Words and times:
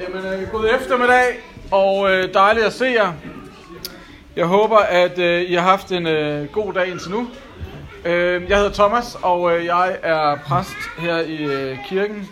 Jamen, 0.00 0.26
øh, 0.26 0.50
god 0.50 0.68
eftermiddag, 0.80 1.40
og 1.70 2.10
øh, 2.10 2.34
dejligt 2.34 2.66
at 2.66 2.72
se 2.72 2.84
jer. 2.84 3.12
Jeg 4.36 4.46
håber, 4.46 4.76
at 4.76 5.18
øh, 5.18 5.50
I 5.50 5.54
har 5.54 5.62
haft 5.62 5.92
en 5.92 6.06
øh, 6.06 6.48
god 6.52 6.72
dag 6.72 6.88
indtil 6.88 7.10
nu. 7.10 7.28
Øh, 8.04 8.48
jeg 8.48 8.56
hedder 8.56 8.72
Thomas, 8.72 9.16
og 9.22 9.56
øh, 9.56 9.64
jeg 9.64 9.98
er 10.02 10.36
præst 10.46 10.76
her 10.98 11.18
i 11.18 11.44
øh, 11.44 11.78
kirken. 11.88 12.28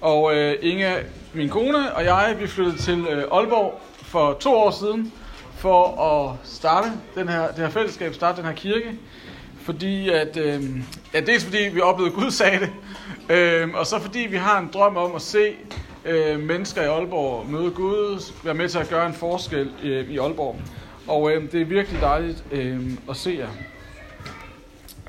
Og 0.00 0.34
øh, 0.34 0.54
Inge, 0.62 0.94
min 1.32 1.48
kone, 1.48 1.94
og 1.94 2.04
jeg, 2.04 2.36
vi 2.38 2.46
flyttede 2.46 2.76
til 2.76 3.06
øh, 3.10 3.24
Aalborg 3.32 3.80
for 4.02 4.32
to 4.32 4.54
år 4.54 4.70
siden 4.70 5.12
for 5.56 6.02
at 6.02 6.48
starte 6.48 6.88
den 7.14 7.28
her, 7.28 7.48
det 7.48 7.58
her 7.58 7.70
fællesskab, 7.70 8.14
starte 8.14 8.36
den 8.36 8.44
her 8.44 8.54
kirke. 8.54 8.98
Fordi 9.62 10.08
at, 10.08 10.36
øh, 10.36 10.62
ja, 11.14 11.20
dels 11.20 11.44
fordi 11.44 11.58
vi 11.72 11.80
oplevede 11.80 12.14
Gud 12.14 12.30
sagde 12.30 12.60
det, 12.60 12.70
øh, 13.36 13.68
og 13.74 13.86
så 13.86 13.98
fordi 13.98 14.18
vi 14.18 14.36
har 14.36 14.58
en 14.58 14.70
drøm 14.72 14.96
om 14.96 15.14
at 15.14 15.22
se 15.22 15.56
øh, 16.04 16.40
mennesker 16.40 16.82
i 16.82 16.86
Aalborg 16.86 17.50
møde 17.50 17.70
Gud, 17.70 18.32
være 18.44 18.54
med 18.54 18.68
til 18.68 18.78
at 18.78 18.88
gøre 18.88 19.06
en 19.06 19.14
forskel 19.14 19.70
øh, 19.82 20.10
i 20.10 20.18
Aalborg. 20.18 20.56
Og 21.08 21.32
øh, 21.32 21.52
det 21.52 21.60
er 21.60 21.64
virkelig 21.64 22.00
dejligt 22.00 22.44
øh, 22.52 22.90
at 23.10 23.16
se 23.16 23.36
jer. 23.38 23.48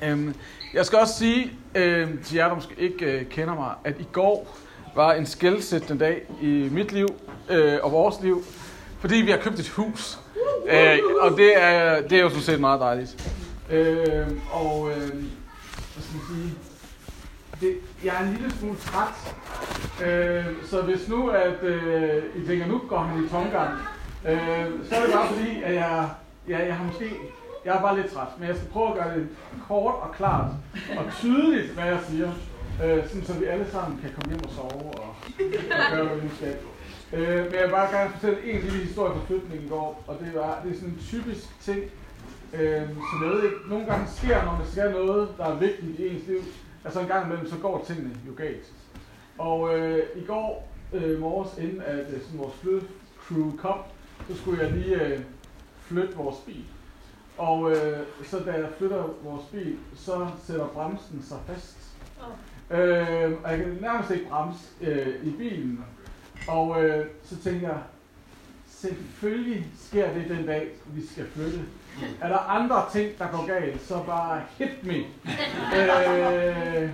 Øh, 0.02 0.34
jeg 0.74 0.86
skal 0.86 0.98
også 0.98 1.14
sige 1.14 1.52
øh, 1.74 2.08
til 2.24 2.36
jer, 2.36 2.48
der 2.48 2.54
måske 2.54 2.74
ikke 2.78 3.04
øh, 3.04 3.26
kender 3.26 3.54
mig, 3.54 3.74
at 3.84 4.00
i 4.00 4.06
går 4.12 4.58
var 4.94 5.12
en 5.12 5.26
skældsættende 5.26 6.04
dag 6.04 6.22
i 6.42 6.68
mit 6.70 6.92
liv 6.92 7.08
øh, 7.50 7.78
og 7.82 7.92
vores 7.92 8.16
liv, 8.22 8.44
fordi 9.00 9.16
vi 9.16 9.30
har 9.30 9.38
købt 9.38 9.58
et 9.58 9.68
hus. 9.68 10.18
Øh, 10.66 10.98
og 11.20 11.30
det 11.36 11.62
er, 11.62 12.00
det 12.00 12.18
er 12.18 12.22
jo 12.22 12.28
sådan 12.28 12.42
set 12.42 12.60
meget 12.60 12.80
dejligt. 12.80 13.34
Øh, 13.70 14.26
og 14.50 14.90
øh, 14.90 15.08
hvad 15.08 16.02
skal 16.02 16.14
man 16.14 16.22
sige? 16.28 16.54
Det, 17.60 17.76
jeg 18.04 18.14
er 18.16 18.26
en 18.26 18.32
lille 18.32 18.50
smule 18.50 18.76
træt. 18.76 19.34
Øh, 20.06 20.44
så 20.64 20.82
hvis 20.82 21.08
nu, 21.08 21.28
at 21.28 21.62
øh, 21.62 22.22
I 22.36 22.46
tænker, 22.46 22.66
nu 22.66 22.80
går 22.88 22.98
han 22.98 23.24
i 23.24 23.28
tomgang, 23.28 23.70
øh, 24.28 24.66
så 24.88 24.94
er 24.96 25.04
det 25.04 25.14
bare 25.14 25.28
fordi, 25.28 25.62
at 25.62 25.74
jeg, 25.74 26.08
ja, 26.48 26.66
jeg 26.66 26.76
har 26.76 26.84
måske, 26.84 27.10
jeg 27.64 27.76
er 27.76 27.80
bare 27.80 27.96
lidt 27.96 28.12
træt, 28.12 28.28
men 28.38 28.48
jeg 28.48 28.56
skal 28.56 28.68
prøve 28.68 28.88
at 28.88 28.94
gøre 28.94 29.18
det 29.18 29.28
kort 29.68 29.94
og 29.94 30.14
klart 30.16 30.46
og 30.98 31.04
tydeligt, 31.18 31.72
hvad 31.72 31.84
jeg 31.84 31.98
siger, 32.08 32.30
øh, 32.84 33.08
sådan, 33.08 33.24
så 33.24 33.32
vi 33.32 33.44
alle 33.44 33.66
sammen 33.70 34.00
kan 34.02 34.10
komme 34.14 34.28
hjem 34.28 34.44
og 34.44 34.50
sove 34.50 34.92
og, 35.02 35.14
og 35.70 35.96
gøre, 35.96 36.04
hvad 36.04 36.16
vi 36.16 36.28
skal. 36.36 36.56
Øh, 37.12 37.44
men 37.44 37.54
jeg 37.54 37.62
vil 37.62 37.70
bare 37.70 37.96
gerne 37.96 38.10
fortælle 38.10 38.52
en 38.52 38.60
lille 38.60 38.78
historie 38.78 39.14
fra 39.14 39.26
flytningen 39.26 39.66
i 39.66 39.68
går, 39.68 40.04
og 40.06 40.16
det, 40.20 40.34
var, 40.34 40.60
det 40.64 40.70
er 40.72 40.74
sådan 40.74 40.88
en 40.88 41.00
typisk 41.08 41.60
ting, 41.60 41.80
øh, 42.52 42.82
som 43.10 43.22
jeg 43.24 43.30
ved 43.30 43.42
ikke, 43.42 43.56
nogle 43.68 43.86
gange 43.86 44.06
sker, 44.16 44.44
når 44.44 44.52
man 44.52 44.66
skal 44.72 44.90
noget, 44.90 45.28
der 45.38 45.44
er 45.44 45.54
vigtigt 45.54 45.98
i 45.98 46.08
ens 46.08 46.26
liv, 46.26 46.42
altså 46.84 47.00
en 47.00 47.06
gang 47.06 47.26
imellem, 47.26 47.48
så 47.48 47.56
går 47.56 47.84
tingene 47.84 48.16
jo 48.26 48.32
galt. 48.36 48.72
Og 49.38 49.78
øh, 49.78 50.04
i 50.16 50.24
går 50.24 50.68
øh, 50.92 51.20
morges, 51.20 51.58
inden 51.58 51.82
at 51.82 52.06
øh, 52.10 52.38
vores 52.38 52.54
flytcrew 52.54 53.56
kom, 53.56 53.78
så 54.28 54.36
skulle 54.36 54.62
jeg 54.62 54.72
lige 54.72 55.06
øh, 55.06 55.20
flytte 55.80 56.16
vores 56.16 56.36
bil. 56.46 56.64
Og 57.38 57.70
øh, 57.70 57.98
så 58.24 58.38
da 58.38 58.52
jeg 58.52 58.68
flytter 58.78 59.14
vores 59.22 59.44
bil, 59.52 59.78
så 59.94 60.28
sætter 60.44 60.66
bremsen 60.66 61.22
sig 61.22 61.38
fast. 61.46 61.78
Oh. 62.20 62.78
Øh, 62.78 63.32
og 63.44 63.50
jeg 63.50 63.58
kan 63.58 63.78
nærmest 63.80 64.10
ikke 64.10 64.28
bremse 64.28 64.60
øh, 64.80 65.26
i 65.26 65.30
bilen. 65.30 65.84
Og 66.48 66.84
øh, 66.84 67.06
så 67.22 67.36
tænker 67.38 67.68
jeg, 67.68 67.82
selvfølgelig 68.66 69.66
sker 69.78 70.14
det 70.14 70.28
den 70.28 70.46
dag, 70.46 70.68
vi 70.86 71.06
skal 71.06 71.26
flytte. 71.26 71.60
Er 72.20 72.28
der 72.28 72.38
andre 72.38 72.84
ting, 72.92 73.18
der 73.18 73.26
går 73.28 73.46
galt, 73.46 73.82
så 73.82 74.02
bare 74.06 74.40
hit 74.58 74.84
me. 74.86 74.96
øh, 75.78 76.90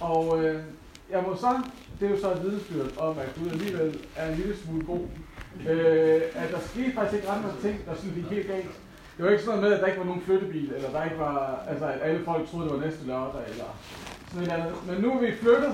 og 0.00 0.44
øh, 0.44 0.62
jeg 1.10 1.22
må 1.26 1.36
så, 1.36 1.60
det 2.00 2.06
er 2.06 2.10
jo 2.10 2.20
så 2.20 2.32
et 2.32 2.42
vidensbyrd 2.42 2.98
om, 2.98 3.18
at 3.18 3.34
Gud 3.38 3.50
alligevel 3.50 4.00
er 4.16 4.28
en 4.30 4.36
lille 4.36 4.56
smule 4.56 4.84
god. 4.86 5.00
Øh, 5.68 6.22
at 6.34 6.50
der 6.50 6.58
skete 6.60 6.92
faktisk 6.94 7.14
ikke 7.14 7.28
andre 7.28 7.50
ting, 7.62 7.86
der 7.86 7.94
sådan 7.94 8.14
gik 8.14 8.24
helt 8.30 8.46
galt. 8.46 8.74
Det 9.16 9.24
var 9.24 9.30
ikke 9.30 9.44
sådan 9.44 9.60
noget 9.60 9.70
med, 9.70 9.76
at 9.76 9.80
der 9.80 9.86
ikke 9.86 9.98
var 9.98 10.06
nogen 10.06 10.22
flyttebil, 10.22 10.72
eller 10.76 10.90
der 10.90 11.04
ikke 11.04 11.18
var, 11.18 11.64
altså 11.68 11.86
at 11.86 11.98
alle 12.02 12.24
folk 12.24 12.50
troede, 12.50 12.68
det 12.68 12.76
var 12.76 12.84
næste 12.86 13.06
lørdag, 13.06 13.40
eller 13.50 13.64
sådan 14.32 14.48
noget 14.48 14.60
andet. 14.60 14.74
Men 14.86 15.02
nu 15.02 15.12
er 15.12 15.20
vi 15.20 15.36
flyttet, 15.36 15.72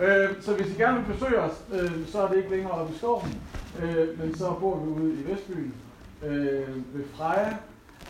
øh, 0.00 0.28
så 0.42 0.54
hvis 0.54 0.66
I 0.74 0.78
gerne 0.78 0.96
vil 0.98 1.14
besøge 1.14 1.40
os, 1.40 1.56
øh, 1.72 2.06
så 2.08 2.22
er 2.22 2.28
det 2.28 2.36
ikke 2.36 2.50
længere 2.50 2.72
oppe 2.72 2.94
i 2.94 2.98
skoven, 2.98 3.42
øh, 3.82 4.20
men 4.20 4.36
så 4.38 4.52
bor 4.60 4.76
vi 4.78 4.88
ude 4.88 5.12
i 5.14 5.32
Vestbyen, 5.32 5.74
øh, 6.22 6.68
ved 6.94 7.04
Freja. 7.16 7.56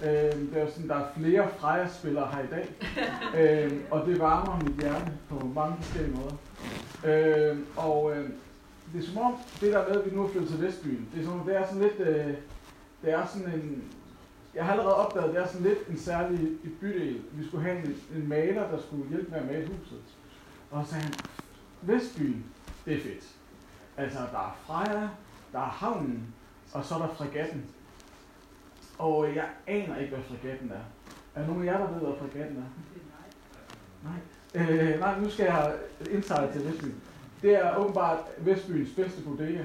Øh, 0.03 0.09
det 0.53 0.63
er 0.63 0.71
sådan, 0.71 0.89
der 0.89 0.95
er 0.95 1.07
flere 1.17 1.49
Freja-spillere 1.59 2.29
her 2.33 2.43
i 2.43 2.47
dag, 2.47 2.69
øh, 3.41 3.81
og 3.91 4.07
det 4.07 4.19
varmer 4.19 4.65
mit 4.65 4.81
hjerte 4.81 5.13
på 5.29 5.47
mange 5.55 5.77
forskellige 5.81 6.17
måder. 6.17 6.37
Øh, 7.05 7.59
og 7.77 8.17
øh, 8.17 8.31
det 8.93 9.03
er 9.03 9.07
som 9.07 9.19
om, 9.19 9.35
det 9.61 9.73
der 9.73 9.89
med, 9.89 10.01
at 10.01 10.11
vi 10.11 10.17
nu 10.17 10.25
er 10.25 10.29
flyttet 10.29 10.51
til 10.51 10.63
Vestbyen, 10.63 11.09
det 11.15 11.21
er, 11.21 11.25
som, 11.25 11.41
det 11.47 11.57
er 11.57 11.67
sådan 11.67 11.83
lidt, 11.83 12.01
øh, 12.01 12.35
det 13.03 13.13
er 13.13 13.27
sådan 13.27 13.53
en, 13.55 13.85
jeg 14.55 14.65
har 14.65 14.73
allerede 14.73 14.95
opdaget, 14.95 15.29
at 15.29 15.35
det 15.35 15.43
er 15.43 15.47
sådan 15.47 15.67
lidt 15.67 15.89
en 15.89 15.99
særlig 15.99 16.49
bydel. 16.81 17.21
Vi 17.33 17.47
skulle 17.47 17.65
have 17.65 17.79
en, 17.79 17.97
en 18.17 18.29
maler, 18.29 18.71
der 18.71 18.79
skulle 18.81 19.09
hjælpe 19.09 19.31
med 19.31 19.39
at 19.39 19.47
male 19.47 19.67
huset. 19.67 20.01
Og 20.71 20.85
så 20.85 20.91
sagde 20.91 21.05
han, 21.05 21.15
Vestbyen, 21.83 22.45
det 22.85 22.97
er 22.97 23.01
fedt. 23.01 23.25
Altså, 23.97 24.19
der 24.19 24.39
er 24.39 24.57
Freja, 24.67 25.09
der 25.53 25.59
er 25.59 25.77
havnen, 25.79 26.35
og 26.73 26.85
så 26.85 26.95
er 26.95 26.99
der 26.99 27.15
fregatten. 27.15 27.65
Og 28.99 29.35
jeg 29.35 29.45
aner 29.67 29.99
ikke, 29.99 30.15
hvad 30.15 30.25
fregatten 30.29 30.71
er. 30.71 30.85
Er 31.35 31.41
der 31.41 31.47
nogen 31.47 31.69
af 31.69 31.73
jer, 31.73 31.79
der 31.79 31.93
ved, 31.93 32.01
hvad 32.01 32.13
fregatten 32.19 32.57
er? 32.57 32.69
Nej. 34.09 34.21
Øh, 34.55 35.01
nej, 35.01 35.21
nu 35.21 35.31
skal 35.31 35.45
jeg 35.45 35.73
indsejle 36.11 36.53
til 36.53 36.65
Vestbyen. 36.69 36.95
Det 37.43 37.55
er 37.55 37.77
åbenbart 37.77 38.19
Vestbyens 38.39 38.89
bedste 38.97 39.23
bodega. 39.23 39.63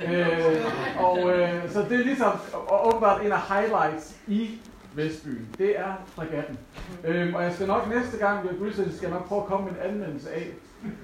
øh, 0.00 0.64
og 0.98 1.30
øh, 1.30 1.70
så 1.70 1.82
det 1.82 2.00
er 2.00 2.04
ligesom 2.04 2.32
og 2.52 2.88
åbenbart 2.88 3.24
en 3.24 3.32
af 3.32 3.40
highlights 3.40 4.16
i 4.26 4.60
Vestbyen. 4.94 5.48
Det 5.58 5.78
er 5.78 6.04
fregatten. 6.06 6.58
Øh, 7.04 7.34
og 7.34 7.42
jeg 7.42 7.54
skal 7.54 7.66
nok 7.66 7.88
næste 7.94 8.18
gang, 8.18 8.42
vi 8.42 8.48
har 8.48 8.72
skal 8.72 9.08
jeg 9.08 9.10
nok 9.10 9.28
prøve 9.28 9.40
at 9.42 9.46
komme 9.46 9.70
med 9.70 9.72
en 9.72 9.90
anmeldelse 9.90 10.30
af, 10.30 10.46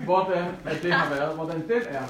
hvordan 0.04 0.44
at 0.64 0.82
det 0.82 0.92
har 0.92 1.14
været, 1.14 1.34
hvordan 1.34 1.69
den 1.69 1.82
er. 1.88 2.04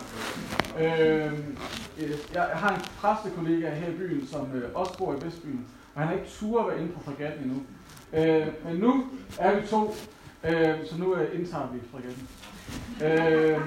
Øhm, 0.79 1.57
øh, 1.99 2.11
jeg 2.35 2.43
har 2.43 2.75
en 2.75 2.81
præstekollega 3.01 3.71
her 3.71 3.89
i 3.89 3.97
byen, 3.97 4.27
som 4.27 4.53
øh, 4.55 4.71
også 4.75 4.99
bor 4.99 5.15
i 5.15 5.25
Vestbyen, 5.27 5.67
og 5.95 6.01
han 6.01 6.09
har 6.09 6.15
ikke 6.15 6.29
tur 6.29 6.69
være 6.69 6.81
inde 6.81 6.93
på 6.93 7.01
fregatten 7.01 7.45
endnu. 7.45 7.63
Øh, 8.13 8.47
men 8.65 8.77
nu 8.77 9.05
er 9.39 9.61
vi 9.61 9.67
to, 9.67 9.95
øh, 10.45 10.87
så 10.91 10.99
nu 10.99 11.15
øh, 11.15 11.39
indtager 11.39 11.69
vi 11.73 11.81
fregatten. 11.91 12.29
Øh, 13.03 13.61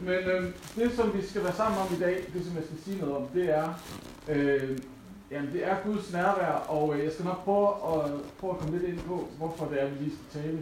men 0.00 0.14
øh, 0.14 0.52
det, 0.76 0.92
som 0.92 1.14
vi 1.14 1.26
skal 1.26 1.44
være 1.44 1.52
sammen 1.52 1.80
om 1.80 1.94
i 1.96 2.00
dag, 2.00 2.24
det 2.34 2.44
som 2.44 2.56
jeg 2.56 2.64
skal 2.64 2.78
sige 2.84 3.00
noget 3.00 3.16
om, 3.16 3.26
det 3.34 3.50
er, 3.50 3.80
øh, 4.28 4.78
jamen, 5.30 5.52
det 5.52 5.66
er 5.66 5.76
Guds 5.84 6.12
nærvær, 6.12 6.64
og 6.68 6.94
øh, 6.94 7.04
jeg 7.04 7.12
skal 7.12 7.24
nok 7.24 7.44
prøve 7.44 7.68
at, 7.68 8.10
prøve 8.40 8.52
at 8.52 8.58
komme 8.58 8.78
lidt 8.78 8.88
ind 8.88 8.98
på, 8.98 9.28
hvorfor 9.38 9.64
det 9.64 9.82
er, 9.82 9.88
vi 9.88 10.04
lige 10.04 10.16
skal 10.16 10.42
tale 10.42 10.58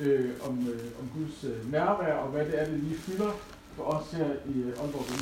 øh, 0.00 0.30
om, 0.48 0.68
øh, 0.68 1.00
om 1.00 1.10
Guds 1.14 1.44
øh, 1.44 1.72
nærvær, 1.72 2.14
og 2.14 2.28
hvad 2.28 2.46
det 2.46 2.60
er, 2.60 2.64
det 2.64 2.78
lige 2.78 2.98
fylder 2.98 3.30
for 3.76 3.82
os 3.82 4.10
her 4.10 4.26
i 4.46 4.58
øh, 4.58 4.80
Aalborg 4.80 5.10
Men 5.10 5.20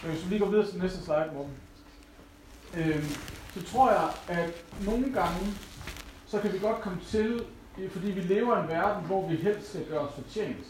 Så 0.00 0.06
hvis 0.06 0.24
vi 0.24 0.28
lige 0.28 0.38
går 0.38 0.50
videre 0.50 0.66
til 0.66 0.78
næste 0.78 0.98
slide, 0.98 1.30
Morten, 1.34 1.54
øh, 2.76 3.04
så 3.54 3.62
tror 3.62 3.90
jeg, 3.90 4.10
at 4.28 4.50
nogle 4.84 5.12
gange, 5.12 5.54
så 6.26 6.40
kan 6.40 6.52
vi 6.52 6.58
godt 6.58 6.80
komme 6.80 6.98
til, 7.08 7.42
øh, 7.78 7.90
fordi 7.90 8.10
vi 8.10 8.20
lever 8.20 8.56
i 8.56 8.62
en 8.62 8.68
verden, 8.68 9.06
hvor 9.06 9.28
vi 9.28 9.36
helst 9.36 9.68
skal 9.68 9.84
gøre 9.86 10.00
os 10.00 10.14
fortjent, 10.14 10.66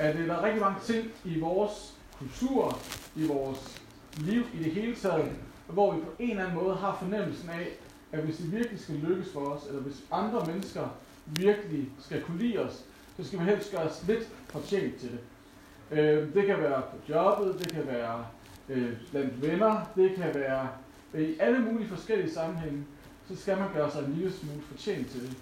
at 0.00 0.16
der 0.16 0.34
er 0.34 0.44
rigtig 0.44 0.60
mange 0.60 0.80
ting 0.84 1.10
i 1.24 1.40
vores 1.40 1.94
kultur, 2.18 2.78
i 3.16 3.26
vores 3.26 3.82
liv 4.16 4.42
i 4.54 4.62
det 4.64 4.72
hele 4.72 4.96
taget, 4.96 5.32
hvor 5.66 5.94
vi 5.94 6.00
på 6.00 6.10
en 6.18 6.30
eller 6.30 6.44
anden 6.44 6.64
måde 6.64 6.76
har 6.76 6.96
fornemmelsen 7.00 7.48
af, 7.50 7.68
at 8.12 8.20
hvis 8.20 8.36
det 8.36 8.52
virkelig 8.52 8.80
skal 8.80 8.94
lykkes 8.94 9.32
for 9.32 9.40
os, 9.40 9.62
eller 9.68 9.80
hvis 9.80 10.04
andre 10.10 10.46
mennesker 10.46 10.88
virkelig 11.26 11.88
skal 12.00 12.22
kunne 12.22 12.38
lide 12.38 12.58
os, 12.58 12.84
så 13.16 13.24
skal 13.24 13.38
vi 13.38 13.44
helst 13.44 13.72
gøre 13.72 13.82
os 13.82 14.04
lidt 14.08 14.28
fortjent 14.48 14.96
til 14.96 15.10
det. 15.10 15.20
Øh, 15.98 16.34
det 16.34 16.46
kan 16.46 16.58
være 16.58 16.82
på 16.82 17.12
jobbet, 17.12 17.58
det 17.58 17.72
kan 17.72 17.86
være 17.86 18.26
øh, 18.68 18.92
blandt 19.10 19.42
venner, 19.42 19.90
det 19.96 20.14
kan 20.16 20.34
være 20.34 20.68
øh, 21.14 21.28
i 21.28 21.38
alle 21.38 21.58
mulige 21.58 21.88
forskellige 21.88 22.34
sammenhænge, 22.34 22.84
så 23.28 23.36
skal 23.36 23.58
man 23.58 23.72
gøre 23.74 23.90
sig 23.90 24.04
en 24.04 24.12
lille 24.12 24.32
smule 24.32 24.62
fortjent 24.62 25.10
til 25.10 25.20
det. 25.20 25.36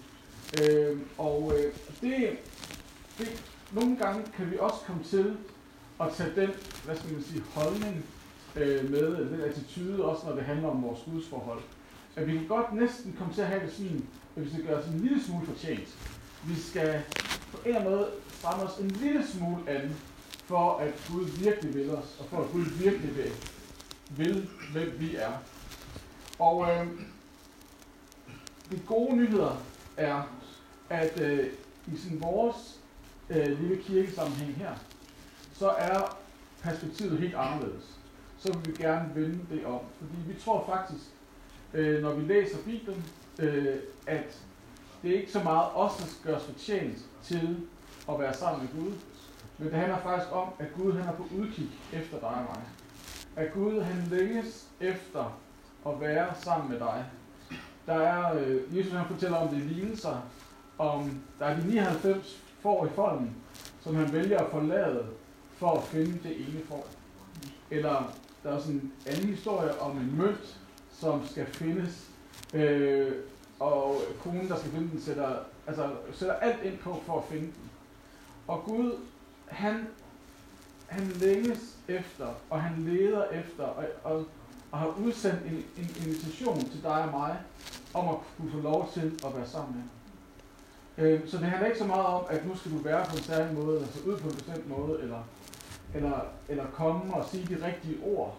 Øh, 0.61 0.97
og 1.17 1.53
øh, 1.55 1.73
det, 2.01 2.37
det, 3.17 3.43
nogle 3.71 3.97
gange 3.97 4.25
kan 4.37 4.51
vi 4.51 4.57
også 4.59 4.77
komme 4.87 5.03
til 5.03 5.37
at 6.01 6.07
tage 6.13 6.31
den, 6.35 6.49
hvad 6.85 6.95
skal 6.95 7.13
man 7.13 7.23
sige, 7.23 7.41
holdning 7.41 8.05
øh, 8.55 8.91
med, 8.91 9.29
den 9.29 9.41
attitude, 9.41 10.05
også 10.05 10.25
når 10.27 10.35
det 10.35 10.43
handler 10.43 10.67
om 10.69 10.83
vores 10.83 10.99
gudsforhold. 11.11 11.59
At 12.15 12.27
vi 12.27 12.37
kan 12.37 12.47
godt 12.47 12.73
næsten 12.73 13.15
komme 13.17 13.33
til 13.33 13.41
at 13.41 13.47
have 13.47 13.65
det 13.65 13.73
sådan, 13.73 14.07
at 14.35 14.45
vi 14.45 14.49
skal 14.49 14.65
gøre 14.65 14.79
os 14.79 14.87
en 14.87 14.99
lille 14.99 15.23
smule 15.23 15.45
fortjent. 15.45 15.97
Vi 16.43 16.55
skal 16.55 17.01
på 17.51 17.57
en 17.57 17.67
eller 17.67 17.79
anden 17.79 17.93
måde 17.93 18.11
stramme 18.29 18.63
os 18.63 18.77
en 18.77 18.87
lille 18.87 19.27
smule 19.27 19.69
an, 19.69 19.95
for 20.45 20.77
at 20.77 20.93
Gud 21.11 21.25
virkelig 21.25 21.73
vil 21.73 21.89
os, 21.89 22.17
og 22.19 22.25
for 22.25 22.43
at 22.43 22.51
Gud 22.51 22.65
virkelig 22.65 23.15
vil, 23.17 23.31
vil 24.09 24.49
hvem 24.71 24.95
vi 24.99 25.15
er. 25.15 25.31
Og 26.39 26.71
øh, 26.71 26.87
de 28.71 28.79
gode 28.87 29.15
nyheder 29.15 29.61
er, 29.97 30.21
at 30.89 31.21
øh, 31.21 31.47
i 31.87 31.97
sådan 31.97 32.21
vores 32.21 32.79
øh, 33.29 33.61
lille 33.61 33.83
kirkesammenhæng 33.83 34.55
her, 34.55 34.75
så 35.53 35.69
er 35.69 36.17
perspektivet 36.61 37.19
helt 37.19 37.35
anderledes. 37.35 37.99
så 38.37 38.53
vil 38.53 38.67
vi 38.67 38.83
gerne 38.83 39.15
vende 39.15 39.39
det 39.49 39.65
om. 39.65 39.79
Fordi 39.99 40.15
vi 40.27 40.39
tror 40.39 40.65
faktisk, 40.65 41.03
øh, 41.73 42.01
når 42.01 42.13
vi 42.13 42.33
læser 42.33 42.57
Bibelen, 42.65 43.05
øh, 43.39 43.75
at 44.07 44.41
det 45.01 45.11
er 45.11 45.19
ikke 45.19 45.31
så 45.31 45.43
meget 45.43 45.67
os, 45.75 45.97
der 45.97 46.05
skal 46.05 46.33
os 46.33 46.43
fortjent 46.43 46.97
til 47.23 47.57
at 48.09 48.19
være 48.19 48.33
sammen 48.33 48.61
med 48.61 48.83
Gud. 48.83 48.93
Men 49.57 49.67
det 49.67 49.77
handler 49.77 49.99
faktisk 49.99 50.31
om, 50.31 50.49
at 50.59 50.67
Gud 50.77 50.93
han 50.93 51.07
er 51.09 51.13
på 51.13 51.27
udkig 51.37 51.69
efter 51.93 52.19
dig 52.19 52.29
og 52.29 52.45
mig. 52.55 52.61
At 53.35 53.53
Gud 53.53 53.81
han 53.81 54.07
længes 54.11 54.67
efter 54.79 55.39
at 55.87 56.01
være 56.01 56.35
sammen 56.35 56.69
med 56.69 56.79
dig. 56.79 57.05
Der 57.85 57.93
er, 57.93 58.35
øh, 58.35 58.77
Jesus 58.77 58.91
han 58.93 59.07
fortæller 59.07 59.37
om 59.37 59.47
det 59.47 59.57
lignelser, 59.57 60.21
om 60.77 61.21
der 61.39 61.45
er 61.45 61.59
de 61.59 61.67
99 61.67 62.43
får 62.59 62.85
i 62.85 62.89
folden, 62.89 63.35
som 63.81 63.95
han 63.95 64.13
vælger 64.13 64.39
at 64.39 64.51
forlade 64.51 65.05
for 65.57 65.71
at 65.71 65.83
finde 65.83 66.19
det 66.23 66.39
ene 66.39 66.61
får. 66.67 66.87
Eller 67.71 68.13
der 68.43 68.51
er 68.51 68.59
sådan 68.59 68.75
en 68.75 68.93
anden 69.05 69.27
historie 69.27 69.79
om 69.79 69.97
en 69.97 70.17
mønt, 70.17 70.59
som 70.99 71.27
skal 71.27 71.45
findes, 71.45 72.09
øh, 72.53 73.11
og 73.59 74.01
konen, 74.23 74.49
der 74.49 74.59
skal 74.59 74.71
finde 74.71 74.91
den, 74.91 75.01
sætter, 75.01 75.35
altså, 75.67 75.89
sætter 76.13 76.35
alt 76.35 76.63
ind 76.63 76.77
på 76.77 77.01
for 77.05 77.17
at 77.17 77.23
finde 77.29 77.45
den. 77.45 77.69
Og 78.47 78.63
Gud, 78.63 78.91
han, 79.47 79.87
han 80.87 81.07
længes 81.07 81.77
efter, 81.87 82.27
og 82.49 82.61
han 82.61 82.83
leder 82.83 83.23
efter, 83.23 83.63
og, 83.63 83.85
og, 84.03 84.25
og 84.71 84.79
har 84.79 84.95
udsendt 85.05 85.41
en, 85.45 85.53
en 85.53 85.89
invitation 86.05 86.59
til 86.59 86.83
dig 86.83 87.03
og 87.03 87.11
mig, 87.11 87.37
om 87.93 88.09
at 88.09 88.15
kunne 88.37 88.51
få 88.51 88.59
lov 88.59 88.89
til 88.93 89.19
at 89.25 89.35
være 89.35 89.47
sammen 89.47 89.73
med 89.75 89.81
ham. 89.81 89.89
Øh, 90.97 91.29
så 91.29 91.37
det 91.37 91.45
handler 91.45 91.67
ikke 91.67 91.79
så 91.79 91.85
meget 91.85 92.05
om, 92.05 92.25
at 92.29 92.45
nu 92.45 92.55
skal 92.55 92.71
du 92.71 92.77
være 92.77 93.05
på 93.05 93.15
en 93.15 93.23
særlig 93.23 93.57
måde, 93.57 93.75
eller 93.75 93.91
se 93.91 94.07
ud 94.07 94.17
på 94.17 94.27
en 94.27 94.35
bestemt 94.35 94.69
måde, 94.69 95.01
eller, 95.01 95.23
eller, 95.93 96.19
eller 96.49 96.65
komme 96.73 97.13
og 97.13 97.25
sige 97.25 97.55
de 97.55 97.65
rigtige 97.65 97.97
ord. 98.03 98.37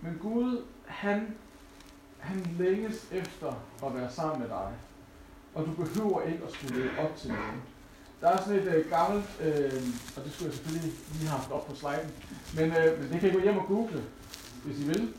Men 0.00 0.18
Gud, 0.22 0.64
han, 0.86 1.34
han 2.22 2.56
længes 2.58 3.08
efter 3.12 3.52
at 3.86 3.94
være 3.94 4.10
sammen 4.10 4.40
med 4.40 4.48
dig. 4.48 4.72
Og 5.54 5.66
du 5.66 5.70
behøver 5.84 6.22
ikke 6.22 6.44
at 6.44 6.52
skulle 6.52 6.78
leve 6.78 6.90
op 6.98 7.16
til 7.16 7.28
noget. 7.28 7.60
Der 8.20 8.28
er 8.28 8.42
sådan 8.42 8.58
et 8.58 8.74
øh, 8.74 8.90
gammelt, 8.90 9.40
øh, 9.40 9.82
og 10.16 10.24
det 10.24 10.32
skulle 10.32 10.48
jeg 10.48 10.54
selvfølgelig 10.54 10.92
lige 11.12 11.28
have 11.28 11.38
haft 11.38 11.52
op 11.52 11.66
på 11.66 11.74
sliden, 11.74 12.10
men, 12.56 12.76
øh, 12.76 13.00
men 13.00 13.12
det 13.12 13.20
kan 13.20 13.30
I 13.30 13.32
gå 13.32 13.40
hjem 13.40 13.58
og 13.58 13.66
google, 13.66 14.02
hvis 14.64 14.80
I 14.80 14.84
vil. 14.84 15.14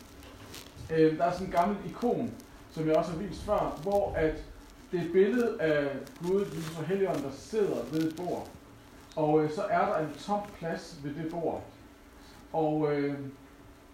Øh, 0.92 1.18
der 1.18 1.24
er 1.24 1.32
sådan 1.32 1.48
et 1.48 1.54
gammelt 1.54 1.80
ikon, 1.86 2.32
som 2.72 2.88
jeg 2.88 2.96
også 2.96 3.12
har 3.12 3.18
vist 3.18 3.44
før, 3.44 3.80
hvor 3.82 4.14
at 4.14 4.36
det 4.92 5.00
er 5.00 5.04
et 5.04 5.12
billede 5.12 5.62
af 5.62 5.90
Gud, 6.22 6.42
Jesus 6.42 6.78
og 6.78 6.86
Helligånden, 6.86 7.24
der 7.24 7.32
sidder 7.32 7.84
ved 7.92 8.02
et 8.02 8.16
bord. 8.16 8.48
Og 9.16 9.44
øh, 9.44 9.52
så 9.52 9.62
er 9.62 9.86
der 9.86 9.98
en 9.98 10.14
tom 10.14 10.40
plads 10.58 11.00
ved 11.04 11.24
det 11.24 11.32
bord. 11.32 11.64
Og 12.54 12.94
øh, 12.94 13.16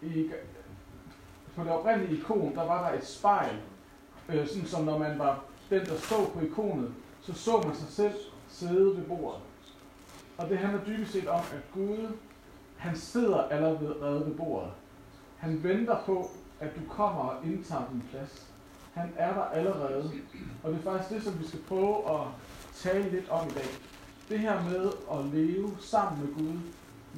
i, 0.01 0.29
på 1.59 1.65
det 1.65 1.73
oprindelige 1.73 2.17
ikon, 2.17 2.55
der 2.55 2.63
var 2.63 2.89
der 2.89 2.97
et 2.97 3.05
spejl, 3.05 3.55
øh, 4.29 4.47
sådan 4.47 4.65
som 4.65 4.83
når 4.83 4.97
man 4.97 5.19
var 5.19 5.43
den, 5.69 5.85
der 5.85 5.97
stod 5.97 6.27
på 6.27 6.39
ikonet, 6.39 6.93
så 7.21 7.33
så 7.33 7.61
man 7.65 7.75
sig 7.75 7.87
selv 7.87 8.13
sidde 8.47 8.97
ved 8.97 9.03
bordet. 9.03 9.41
Og 10.37 10.49
det 10.49 10.57
handler 10.57 10.85
dybest 10.85 11.11
set 11.11 11.27
om, 11.27 11.39
at 11.39 11.73
Gud, 11.73 12.07
han 12.77 12.95
sidder 12.95 13.37
allerede 13.43 14.25
ved 14.25 14.35
bordet. 14.35 14.71
Han 15.37 15.63
venter 15.63 15.97
på, 16.05 16.31
at 16.59 16.75
du 16.75 16.81
kommer 16.89 17.21
og 17.21 17.45
indtager 17.45 17.89
din 17.91 18.03
plads. 18.11 18.47
Han 18.93 19.13
er 19.17 19.33
der 19.33 19.43
allerede. 19.43 20.11
Og 20.63 20.71
det 20.71 20.79
er 20.79 20.83
faktisk 20.83 21.09
det, 21.09 21.23
som 21.23 21.39
vi 21.39 21.47
skal 21.47 21.59
prøve 21.67 22.19
at 22.19 22.27
tale 22.75 23.09
lidt 23.09 23.29
om 23.29 23.47
i 23.47 23.51
dag. 23.51 23.69
Det 24.29 24.39
her 24.39 24.63
med 24.63 24.91
at 25.11 25.25
leve 25.33 25.77
sammen 25.79 26.25
med 26.25 26.33
Gud, 26.33 26.59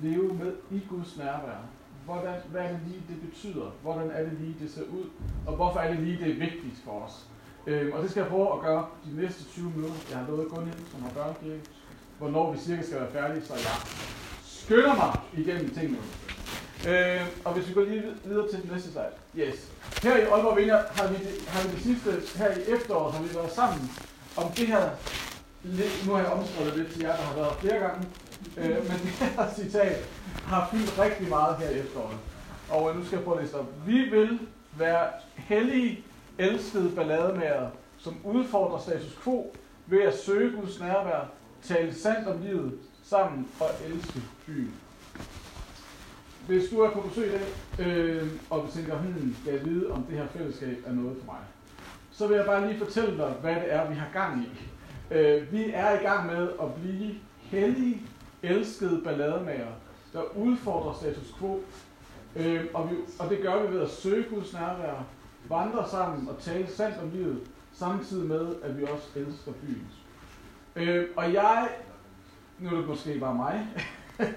leve 0.03 0.33
med 0.33 0.53
i 0.71 0.81
Guds 0.89 1.17
nærvær. 1.17 1.57
Hvordan, 2.11 2.35
hvad 2.51 2.61
er 2.61 2.69
det 2.69 2.79
lige, 2.87 3.03
det 3.09 3.29
betyder? 3.29 3.67
Hvordan 3.81 4.11
er 4.11 4.23
det 4.23 4.33
lige, 4.41 4.55
det 4.61 4.71
ser 4.71 4.81
ud? 4.81 5.05
Og 5.47 5.55
hvorfor 5.55 5.79
er 5.79 5.89
det 5.93 5.99
lige, 5.99 6.17
det 6.23 6.29
er 6.31 6.39
vigtigt 6.47 6.77
for 6.85 6.91
os? 7.05 7.15
Øhm, 7.67 7.91
og 7.93 8.03
det 8.03 8.11
skal 8.11 8.21
jeg 8.21 8.29
prøve 8.29 8.53
at 8.53 8.61
gøre 8.61 8.85
de 9.05 9.21
næste 9.21 9.43
20 9.43 9.71
minutter. 9.75 9.97
Jeg 10.09 10.17
har 10.17 10.27
lovet 10.27 10.49
Gunhild, 10.49 10.85
som 10.91 11.01
har 11.03 11.09
børnekirke, 11.09 11.61
hvornår 12.17 12.51
vi 12.51 12.57
cirka 12.59 12.81
skal 12.81 12.99
være 12.99 13.11
færdige, 13.11 13.45
så 13.45 13.53
jeg 13.53 13.77
skynder 14.45 14.95
mig 14.95 15.11
igennem 15.41 15.69
tingene. 15.77 15.97
Øh, 16.89 17.21
og 17.45 17.53
hvis 17.53 17.67
vi 17.69 17.73
går 17.73 17.81
lige 17.81 18.03
videre 18.25 18.47
til 18.51 18.61
den 18.61 18.69
næste 18.73 18.91
slide. 18.91 19.15
Yes. 19.37 19.71
Her 20.03 20.17
i 20.17 20.21
Aalborg 20.21 20.57
Vinger 20.57 20.79
har 20.97 21.07
vi, 21.07 21.15
det, 21.15 21.33
har 21.47 21.67
vi 21.67 21.75
det 21.75 21.83
sidste, 21.83 22.37
her 22.39 22.51
i 22.51 22.61
efteråret, 22.75 23.13
har 23.13 23.23
vi 23.23 23.35
været 23.35 23.51
sammen 23.51 23.91
om 24.37 24.51
det 24.51 24.67
her, 24.67 24.89
nu 26.05 26.13
har 26.13 26.19
jeg 26.19 26.31
omskrevet 26.31 26.77
lidt 26.77 26.91
til 26.93 27.01
jer, 27.01 27.15
der 27.15 27.23
har 27.23 27.35
været 27.35 27.53
flere 27.61 27.79
gange, 27.79 28.07
øh, 28.57 28.77
men 28.89 28.97
det 29.03 29.11
her 29.19 29.53
citat 29.55 29.97
har 30.45 30.69
fyldt 30.71 30.99
rigtig 30.99 31.29
meget 31.29 31.57
her 31.57 31.69
i 31.69 31.79
efteråret. 31.79 32.17
Og 32.69 32.89
øh, 32.89 32.97
nu 32.97 33.05
skal 33.05 33.15
jeg 33.15 33.25
prøve 33.25 33.37
at 33.37 33.43
læse 33.43 33.59
op. 33.59 33.67
Vi 33.85 33.99
vil 33.99 34.39
være 34.77 35.07
hellige, 35.35 36.03
elskede 36.37 36.91
ballademager, 36.95 37.69
som 37.97 38.17
udfordrer 38.23 38.79
status 38.79 39.19
quo 39.23 39.53
ved 39.87 40.01
at 40.01 40.17
søge 40.17 40.51
Guds 40.57 40.79
nærvær, 40.79 41.29
tale 41.63 41.93
sandt 41.93 42.27
om 42.27 42.41
livet 42.41 42.73
sammen 43.03 43.47
og 43.59 43.67
elske 43.87 44.21
byen. 44.45 44.73
Hvis 46.47 46.69
du 46.69 46.79
er 46.79 46.91
på 46.91 47.01
besøg 47.01 47.27
i 47.27 47.31
dag, 47.31 47.87
øh, 47.87 48.27
og 48.49 48.61
du 48.61 48.71
tænker, 48.71 48.97
hmm, 48.97 49.35
skal 49.41 49.53
jeg 49.53 49.65
vide, 49.65 49.91
om 49.91 50.03
det 50.03 50.17
her 50.17 50.27
fællesskab 50.27 50.77
er 50.85 50.91
noget 50.93 51.17
for 51.19 51.25
mig, 51.25 51.41
så 52.11 52.27
vil 52.27 52.37
jeg 52.37 52.45
bare 52.45 52.67
lige 52.67 52.79
fortælle 52.79 53.17
dig, 53.17 53.33
hvad 53.41 53.55
det 53.55 53.73
er, 53.73 53.89
vi 53.89 53.95
har 53.95 54.07
gang 54.13 54.43
i. 54.43 54.49
Øh, 55.13 55.53
vi 55.53 55.71
er 55.73 55.99
i 55.99 56.03
gang 56.03 56.27
med 56.27 56.49
at 56.61 56.73
blive 56.73 57.15
hellige, 57.41 58.01
elskede 58.43 59.01
ballademager, 59.03 59.71
der 60.13 60.37
udfordrer 60.37 60.93
status 60.93 61.35
quo. 61.39 61.59
Øh, 62.35 62.65
og, 62.73 62.91
vi, 62.91 62.95
og 63.19 63.29
det 63.29 63.41
gør 63.41 63.63
vi 63.63 63.73
ved 63.73 63.81
at 63.81 63.89
søge 63.89 64.29
Guds 64.29 64.53
nærvær, 64.53 65.05
vandre 65.49 65.89
sammen 65.89 66.29
og 66.29 66.39
tale 66.39 66.67
sandt 66.67 66.97
om 66.97 67.09
livet, 67.09 67.41
samtidig 67.73 68.27
med, 68.27 68.55
at 68.63 68.77
vi 68.77 68.83
også 68.83 69.07
elsker 69.15 69.51
byen. 69.51 69.87
Øh, 70.75 71.07
og 71.15 71.33
jeg, 71.33 71.69
nu 72.59 72.69
er 72.69 72.75
det 72.75 72.87
måske 72.87 73.19
bare 73.19 73.35
mig, 73.35 73.67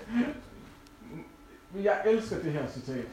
jeg 1.84 2.02
elsker 2.06 2.42
det 2.42 2.52
her 2.52 2.68
citat. 2.68 3.06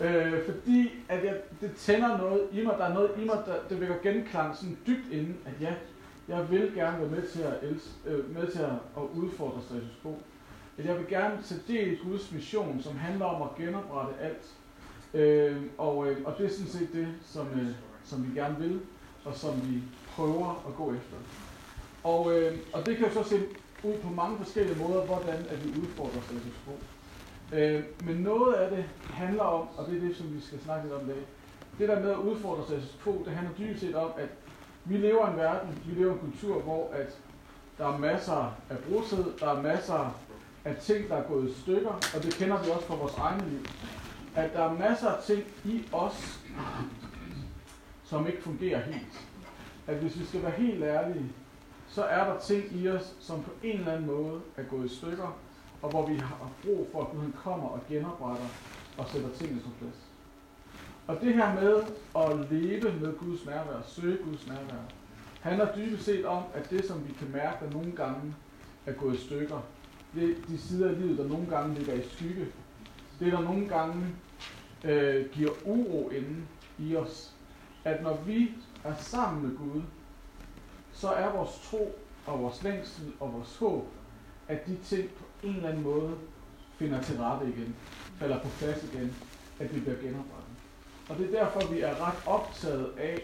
Øh, 0.00 0.44
fordi 0.44 0.90
at 1.08 1.24
jeg, 1.24 1.40
det 1.60 1.76
tænder 1.76 2.18
noget 2.18 2.48
i 2.52 2.64
mig, 2.64 2.74
der 2.78 2.84
er 2.84 2.94
noget 2.94 3.10
i 3.18 3.24
mig, 3.24 3.42
der 3.46 3.54
det 3.68 3.80
vækker 3.80 3.96
genklang 4.02 4.56
sådan 4.56 4.78
dybt 4.86 5.12
inden, 5.12 5.36
at 5.46 5.52
ja, 5.60 5.74
jeg 6.28 6.50
vil 6.50 6.72
gerne 6.74 6.98
være 6.98 7.08
med 7.08 7.28
til 7.28 7.42
at, 7.42 7.54
elske, 7.62 7.90
øh, 8.06 8.34
med 8.34 8.52
til 8.52 8.58
at, 8.58 8.72
at 8.96 9.02
udfordre 9.14 9.62
status 9.62 9.98
quo. 10.02 10.18
At 10.78 10.84
jeg 10.84 10.98
vil 10.98 11.06
gerne 11.08 11.42
tage 11.42 11.60
del 11.68 11.92
i 11.92 11.96
Guds 11.96 12.32
mission, 12.32 12.80
som 12.82 12.96
handler 12.96 13.26
om 13.26 13.42
at 13.42 13.48
genoprette 13.56 14.14
alt. 14.20 14.54
Øh, 15.14 15.62
og, 15.78 16.06
øh, 16.06 16.16
og 16.24 16.34
det 16.38 16.46
er 16.46 16.50
sådan 16.50 16.66
set 16.66 16.92
det, 16.92 17.08
som, 17.26 17.46
øh, 17.46 17.68
som 18.04 18.28
vi 18.28 18.40
gerne 18.40 18.58
vil, 18.58 18.80
og 19.24 19.34
som 19.34 19.54
vi 19.70 19.82
prøver 20.16 20.64
at 20.68 20.74
gå 20.76 20.92
efter. 20.94 21.16
Og, 22.04 22.38
øh, 22.38 22.58
og 22.72 22.86
det 22.86 22.96
kan 22.96 23.06
jo 23.08 23.12
så 23.12 23.28
se 23.28 23.42
ud 23.84 23.98
på 24.02 24.08
mange 24.08 24.38
forskellige 24.38 24.78
måder, 24.78 25.06
hvordan 25.06 25.46
at 25.50 25.64
vi 25.64 25.80
udfordrer 25.80 26.20
status 26.20 26.56
quo. 26.64 26.74
Øh, 27.58 27.84
men 28.06 28.16
noget 28.16 28.54
af 28.54 28.70
det 28.70 28.84
handler 29.10 29.42
om, 29.42 29.68
og 29.76 29.86
det 29.86 29.96
er 29.96 30.00
det, 30.00 30.16
som 30.16 30.34
vi 30.34 30.40
skal 30.40 30.60
snakke 30.60 30.84
lidt 30.84 30.94
om 30.94 31.06
i 31.06 31.12
dag, 31.12 31.22
det 31.78 31.88
der 31.88 32.00
med 32.00 32.10
at 32.10 32.16
udfordre 32.18 32.64
status 32.64 32.98
quo, 33.04 33.22
det 33.24 33.32
handler 33.32 33.54
dybest 33.58 33.80
set 33.80 33.94
om, 33.94 34.10
at 34.18 34.28
vi 34.84 34.96
lever 34.96 35.26
i 35.26 35.30
en 35.30 35.36
verden, 35.36 35.82
vi 35.86 36.00
lever 36.00 36.10
i 36.10 36.14
en 36.14 36.20
kultur, 36.20 36.62
hvor 36.62 36.90
at 36.92 37.18
der 37.78 37.86
er 37.94 37.98
masser 37.98 38.56
af 38.70 38.78
brudtid, 38.78 39.24
der 39.40 39.48
er 39.48 39.62
masser 39.62 40.20
af 40.64 40.76
ting, 40.76 41.08
der 41.08 41.16
er 41.16 41.28
gået 41.28 41.50
i 41.50 41.60
stykker, 41.60 41.90
og 41.90 42.22
det 42.22 42.34
kender 42.34 42.62
vi 42.62 42.70
også 42.70 42.86
fra 42.86 42.94
vores 42.94 43.14
egne 43.14 43.50
liv. 43.50 43.64
At 44.34 44.52
der 44.52 44.62
er 44.62 44.72
masser 44.72 45.08
af 45.08 45.22
ting 45.22 45.44
i 45.64 45.84
os, 45.92 46.40
som 48.04 48.26
ikke 48.26 48.42
fungerer 48.42 48.80
helt. 48.80 49.26
At 49.86 49.96
hvis 49.96 50.18
vi 50.18 50.24
skal 50.24 50.42
være 50.42 50.50
helt 50.50 50.82
ærlige, 50.82 51.32
så 51.88 52.04
er 52.04 52.24
der 52.24 52.40
ting 52.40 52.64
i 52.72 52.88
os, 52.88 53.14
som 53.20 53.42
på 53.42 53.50
en 53.62 53.78
eller 53.78 53.92
anden 53.92 54.06
måde 54.06 54.40
er 54.56 54.62
gået 54.62 54.90
i 54.90 54.96
stykker, 54.96 55.38
og 55.82 55.90
hvor 55.90 56.06
vi 56.06 56.16
har 56.16 56.50
brug 56.64 56.88
for, 56.92 57.00
at 57.00 57.08
Gud 57.10 57.32
kommer 57.32 57.68
og 57.68 57.80
genopretter 57.88 58.46
og 58.98 59.08
sætter 59.08 59.30
tingene 59.30 59.60
på 59.60 59.68
plads. 59.78 59.96
Og 61.06 61.20
det 61.20 61.34
her 61.34 61.54
med 61.54 61.82
at 62.16 62.50
leve 62.50 63.00
med 63.00 63.18
Guds 63.18 63.46
nærvær, 63.46 63.82
søge 63.86 64.18
Guds 64.24 64.46
nærvær, 64.46 64.82
handler 65.40 65.74
dybest 65.76 66.04
set 66.04 66.26
om, 66.26 66.42
at 66.54 66.70
det, 66.70 66.84
som 66.84 67.08
vi 67.08 67.12
kan 67.12 67.30
mærke, 67.32 67.64
der 67.64 67.70
nogle 67.70 67.92
gange 67.92 68.34
er 68.86 68.92
gået 68.92 69.14
i 69.14 69.26
stykker, 69.26 69.60
det 70.14 70.36
de 70.48 70.58
sider 70.58 70.88
af 70.88 71.00
livet, 71.00 71.18
der 71.18 71.28
nogle 71.28 71.46
gange 71.50 71.74
ligger 71.74 71.94
i 71.94 72.02
skygge, 72.08 72.46
det 73.20 73.32
der 73.32 73.40
nogle 73.40 73.68
gange 73.68 74.06
øh, 74.84 75.30
giver 75.32 75.50
uro 75.64 76.08
inden 76.08 76.48
i 76.78 76.96
os, 76.96 77.34
at 77.84 78.02
når 78.02 78.22
vi 78.26 78.50
er 78.84 78.94
sammen 78.96 79.42
med 79.42 79.56
Gud, 79.56 79.82
så 80.92 81.08
er 81.08 81.32
vores 81.32 81.60
tro 81.70 81.98
og 82.26 82.42
vores 82.42 82.62
længsel 82.62 83.12
og 83.20 83.32
vores 83.32 83.56
håb, 83.56 83.88
at 84.48 84.66
de 84.66 84.78
ting 84.84 85.08
på 85.10 85.24
en 85.42 85.56
eller 85.56 85.68
anden 85.68 85.82
måde 85.82 86.14
finder 86.78 87.02
til 87.02 87.16
rette 87.18 87.46
igen, 87.48 87.76
falder 88.18 88.40
på 88.40 88.48
plads 88.48 88.84
igen, 88.92 89.16
at 89.60 89.74
vi 89.74 89.80
bliver 89.80 89.96
genoprettet. 89.96 90.54
Og 91.08 91.18
det 91.18 91.34
er 91.34 91.44
derfor, 91.44 91.72
vi 91.72 91.80
er 91.80 92.08
ret 92.08 92.26
optaget 92.26 92.92
af 92.98 93.20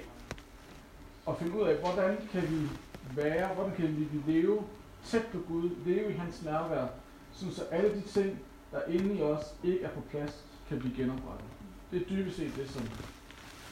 at 1.28 1.38
finde 1.38 1.60
ud 1.60 1.62
af, 1.62 1.76
hvordan 1.76 2.16
kan 2.32 2.42
vi 2.42 2.68
være, 3.16 3.54
hvordan 3.54 3.74
kan 3.76 3.96
vi 3.96 4.32
leve 4.32 4.62
tæt 5.04 5.26
på 5.32 5.38
Gud, 5.48 5.70
leve 5.86 6.10
i 6.10 6.16
hans 6.16 6.44
nærvær, 6.44 6.86
så 7.32 7.64
alle 7.70 7.94
de 7.94 8.00
ting, 8.00 8.38
der 8.72 8.80
inde 8.88 9.14
i 9.14 9.22
os 9.22 9.44
ikke 9.64 9.82
er 9.82 9.88
på 9.88 10.00
plads, 10.10 10.44
kan 10.68 10.78
blive 10.78 10.96
genoprettet. 10.96 11.46
Det 11.90 12.02
er 12.02 12.06
dybest 12.08 12.36
set 12.36 12.52
det, 12.56 12.70
som 12.70 12.82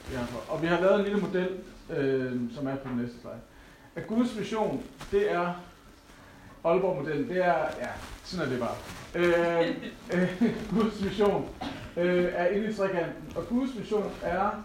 vi 0.09 0.15
har 0.15 0.25
for. 0.25 0.53
Og 0.53 0.61
vi 0.61 0.67
har 0.67 0.81
lavet 0.81 0.99
en 0.99 1.05
lille 1.05 1.21
model, 1.21 1.59
øh, 1.89 2.53
som 2.55 2.67
er 2.67 2.75
på 2.75 2.89
den 2.89 2.97
næste 2.97 3.21
slide. 3.21 3.41
At 3.95 4.07
Guds 4.07 4.39
vision, 4.39 4.83
det 5.11 5.31
er 5.31 5.53
Aalborg-modellen, 6.63 7.29
det 7.29 7.37
er, 7.45 7.57
ja, 7.79 7.89
sådan 8.23 8.45
er 8.45 8.49
det 8.49 8.59
bare. 8.59 8.75
Øh, 9.15 9.75
øh, 10.13 10.53
Guds 10.75 11.01
mission 11.01 11.49
øh, 11.97 12.25
er 12.33 12.47
inde 12.47 12.69
i 12.69 12.73
trekanten, 12.73 13.37
og 13.37 13.47
Guds 13.47 13.75
mission 13.75 14.11
er 14.23 14.63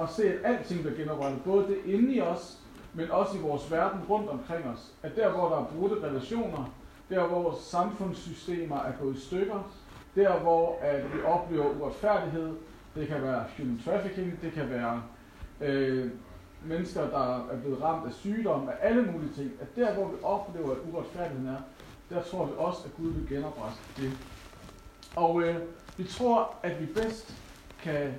at 0.00 0.08
se, 0.16 0.28
at 0.28 0.38
alting 0.44 0.80
bliver 0.80 0.96
genoprettet. 0.96 1.42
Både 1.44 1.66
det 1.66 1.78
inde 1.84 2.14
i 2.14 2.20
os, 2.20 2.57
men 2.94 3.10
også 3.10 3.36
i 3.36 3.40
vores 3.40 3.70
verden 3.70 4.00
rundt 4.10 4.28
omkring 4.28 4.64
os. 4.64 4.92
At 5.02 5.16
der, 5.16 5.30
hvor 5.30 5.48
der 5.48 5.56
er 5.56 5.64
brudte 5.64 6.06
relationer, 6.06 6.74
der, 7.10 7.26
hvor 7.26 7.58
samfundssystemer 7.60 8.76
er 8.76 8.92
gået 9.00 9.16
i 9.16 9.20
stykker, 9.20 9.72
der, 10.14 10.38
hvor 10.38 10.78
at 10.80 11.14
vi 11.14 11.22
oplever 11.22 11.80
uretfærdighed, 11.80 12.56
det 12.94 13.08
kan 13.08 13.22
være 13.22 13.44
human 13.56 13.82
trafficking, 13.84 14.38
det 14.42 14.52
kan 14.52 14.70
være 14.70 15.02
øh, 15.60 16.10
mennesker, 16.64 17.10
der 17.10 17.36
er 17.50 17.60
blevet 17.60 17.82
ramt 17.82 18.06
af 18.06 18.12
sygdom, 18.12 18.68
af 18.68 18.74
alle 18.80 19.02
mulige 19.02 19.32
ting, 19.34 19.52
at 19.60 19.76
der, 19.76 19.94
hvor 19.94 20.08
vi 20.08 20.16
oplever, 20.22 20.70
at 20.70 20.78
uretfærdigheden 20.92 21.48
er, 21.48 21.60
der 22.10 22.22
tror 22.22 22.44
vi 22.46 22.52
også, 22.56 22.80
at 22.84 22.96
Gud 22.96 23.12
vil 23.12 23.28
genoprette 23.28 23.78
det. 23.96 24.12
Og 25.16 25.42
øh, 25.42 25.56
vi 25.96 26.04
tror, 26.04 26.54
at 26.62 26.80
vi 26.80 26.86
bedst 26.86 27.34
kan 27.82 28.14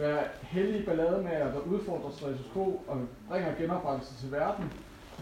være 0.00 0.24
hellige 0.42 0.86
ballademager, 0.86 1.52
der 1.52 1.60
udfordrer 1.60 2.10
status 2.10 2.46
quo 2.52 2.82
og 2.88 3.08
bringer 3.28 3.54
genoprettelse 3.54 4.14
til 4.20 4.32
verden, 4.32 4.72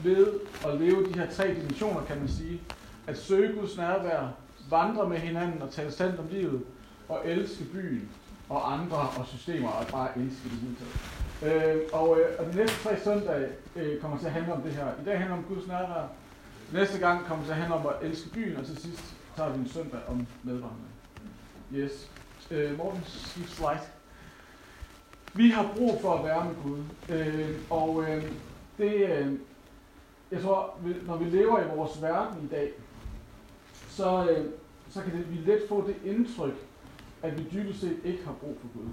ved 0.02 0.26
at 0.66 0.80
leve 0.80 1.06
de 1.06 1.18
her 1.18 1.30
tre 1.30 1.54
dimensioner, 1.54 2.04
kan 2.04 2.18
man 2.18 2.28
sige. 2.28 2.62
At 3.06 3.18
søge 3.18 3.60
Guds 3.60 3.76
nærvær, 3.76 4.34
vandre 4.70 5.08
med 5.08 5.18
hinanden 5.18 5.62
og 5.62 5.70
tale 5.70 5.92
sandt 5.92 6.20
om 6.20 6.26
livet, 6.30 6.62
og 7.08 7.20
elske 7.24 7.64
byen 7.64 8.10
og 8.48 8.72
andre 8.72 8.96
og 8.96 9.26
systemer, 9.26 9.68
og 9.68 9.86
bare 9.86 10.08
elske 10.18 10.44
det 10.44 10.58
hele 10.58 10.76
taget. 10.76 11.76
Øh, 11.76 11.82
og, 11.92 12.20
øh, 12.20 12.26
og 12.38 12.52
de 12.52 12.56
næste 12.56 12.82
tre 12.82 12.98
søndage 13.04 13.48
øh, 13.76 14.00
kommer 14.00 14.18
til 14.18 14.26
at 14.26 14.32
handle 14.32 14.52
om 14.52 14.62
det 14.62 14.72
her. 14.72 14.86
I 15.02 15.04
dag 15.04 15.18
handler 15.18 15.36
om 15.36 15.44
Guds 15.44 15.66
nærvær. 15.66 16.08
Næste 16.72 16.98
gang 16.98 17.24
kommer 17.24 17.44
til 17.44 17.50
at 17.50 17.58
handle 17.58 17.74
om 17.74 17.86
at 17.86 18.08
elske 18.08 18.30
byen, 18.30 18.56
og 18.56 18.66
til 18.66 18.76
sidst 18.76 19.14
tager 19.36 19.52
vi 19.52 19.58
en 19.58 19.68
søndag 19.68 20.00
om 20.08 20.26
medvandring. 20.42 20.92
Yes. 21.74 22.10
Øh, 22.50 22.78
Morten, 22.78 23.02
skift 23.06 23.50
slide. 23.50 23.97
Vi 25.38 25.50
har 25.50 25.72
brug 25.76 26.00
for 26.00 26.14
at 26.14 26.24
være 26.24 26.44
med 26.44 26.54
Gud. 26.62 26.78
Øh, 27.16 27.50
og 27.70 28.04
øh, 28.08 28.24
det, 28.78 28.94
øh, 28.94 29.32
jeg 30.30 30.42
tror, 30.42 30.74
når 31.06 31.16
vi 31.16 31.24
lever 31.24 31.60
i 31.60 31.76
vores 31.76 32.02
verden 32.02 32.44
i 32.44 32.46
dag, 32.46 32.72
så, 33.88 34.30
øh, 34.30 34.46
så 34.88 35.02
kan 35.02 35.12
det, 35.12 35.30
vi 35.30 35.52
let 35.52 35.62
få 35.68 35.86
det 35.86 35.96
indtryk, 36.04 36.54
at 37.22 37.38
vi 37.38 37.46
dybest 37.52 37.80
set 37.80 37.96
ikke 38.04 38.24
har 38.24 38.32
brug 38.32 38.56
for 38.60 38.68
Gud. 38.78 38.88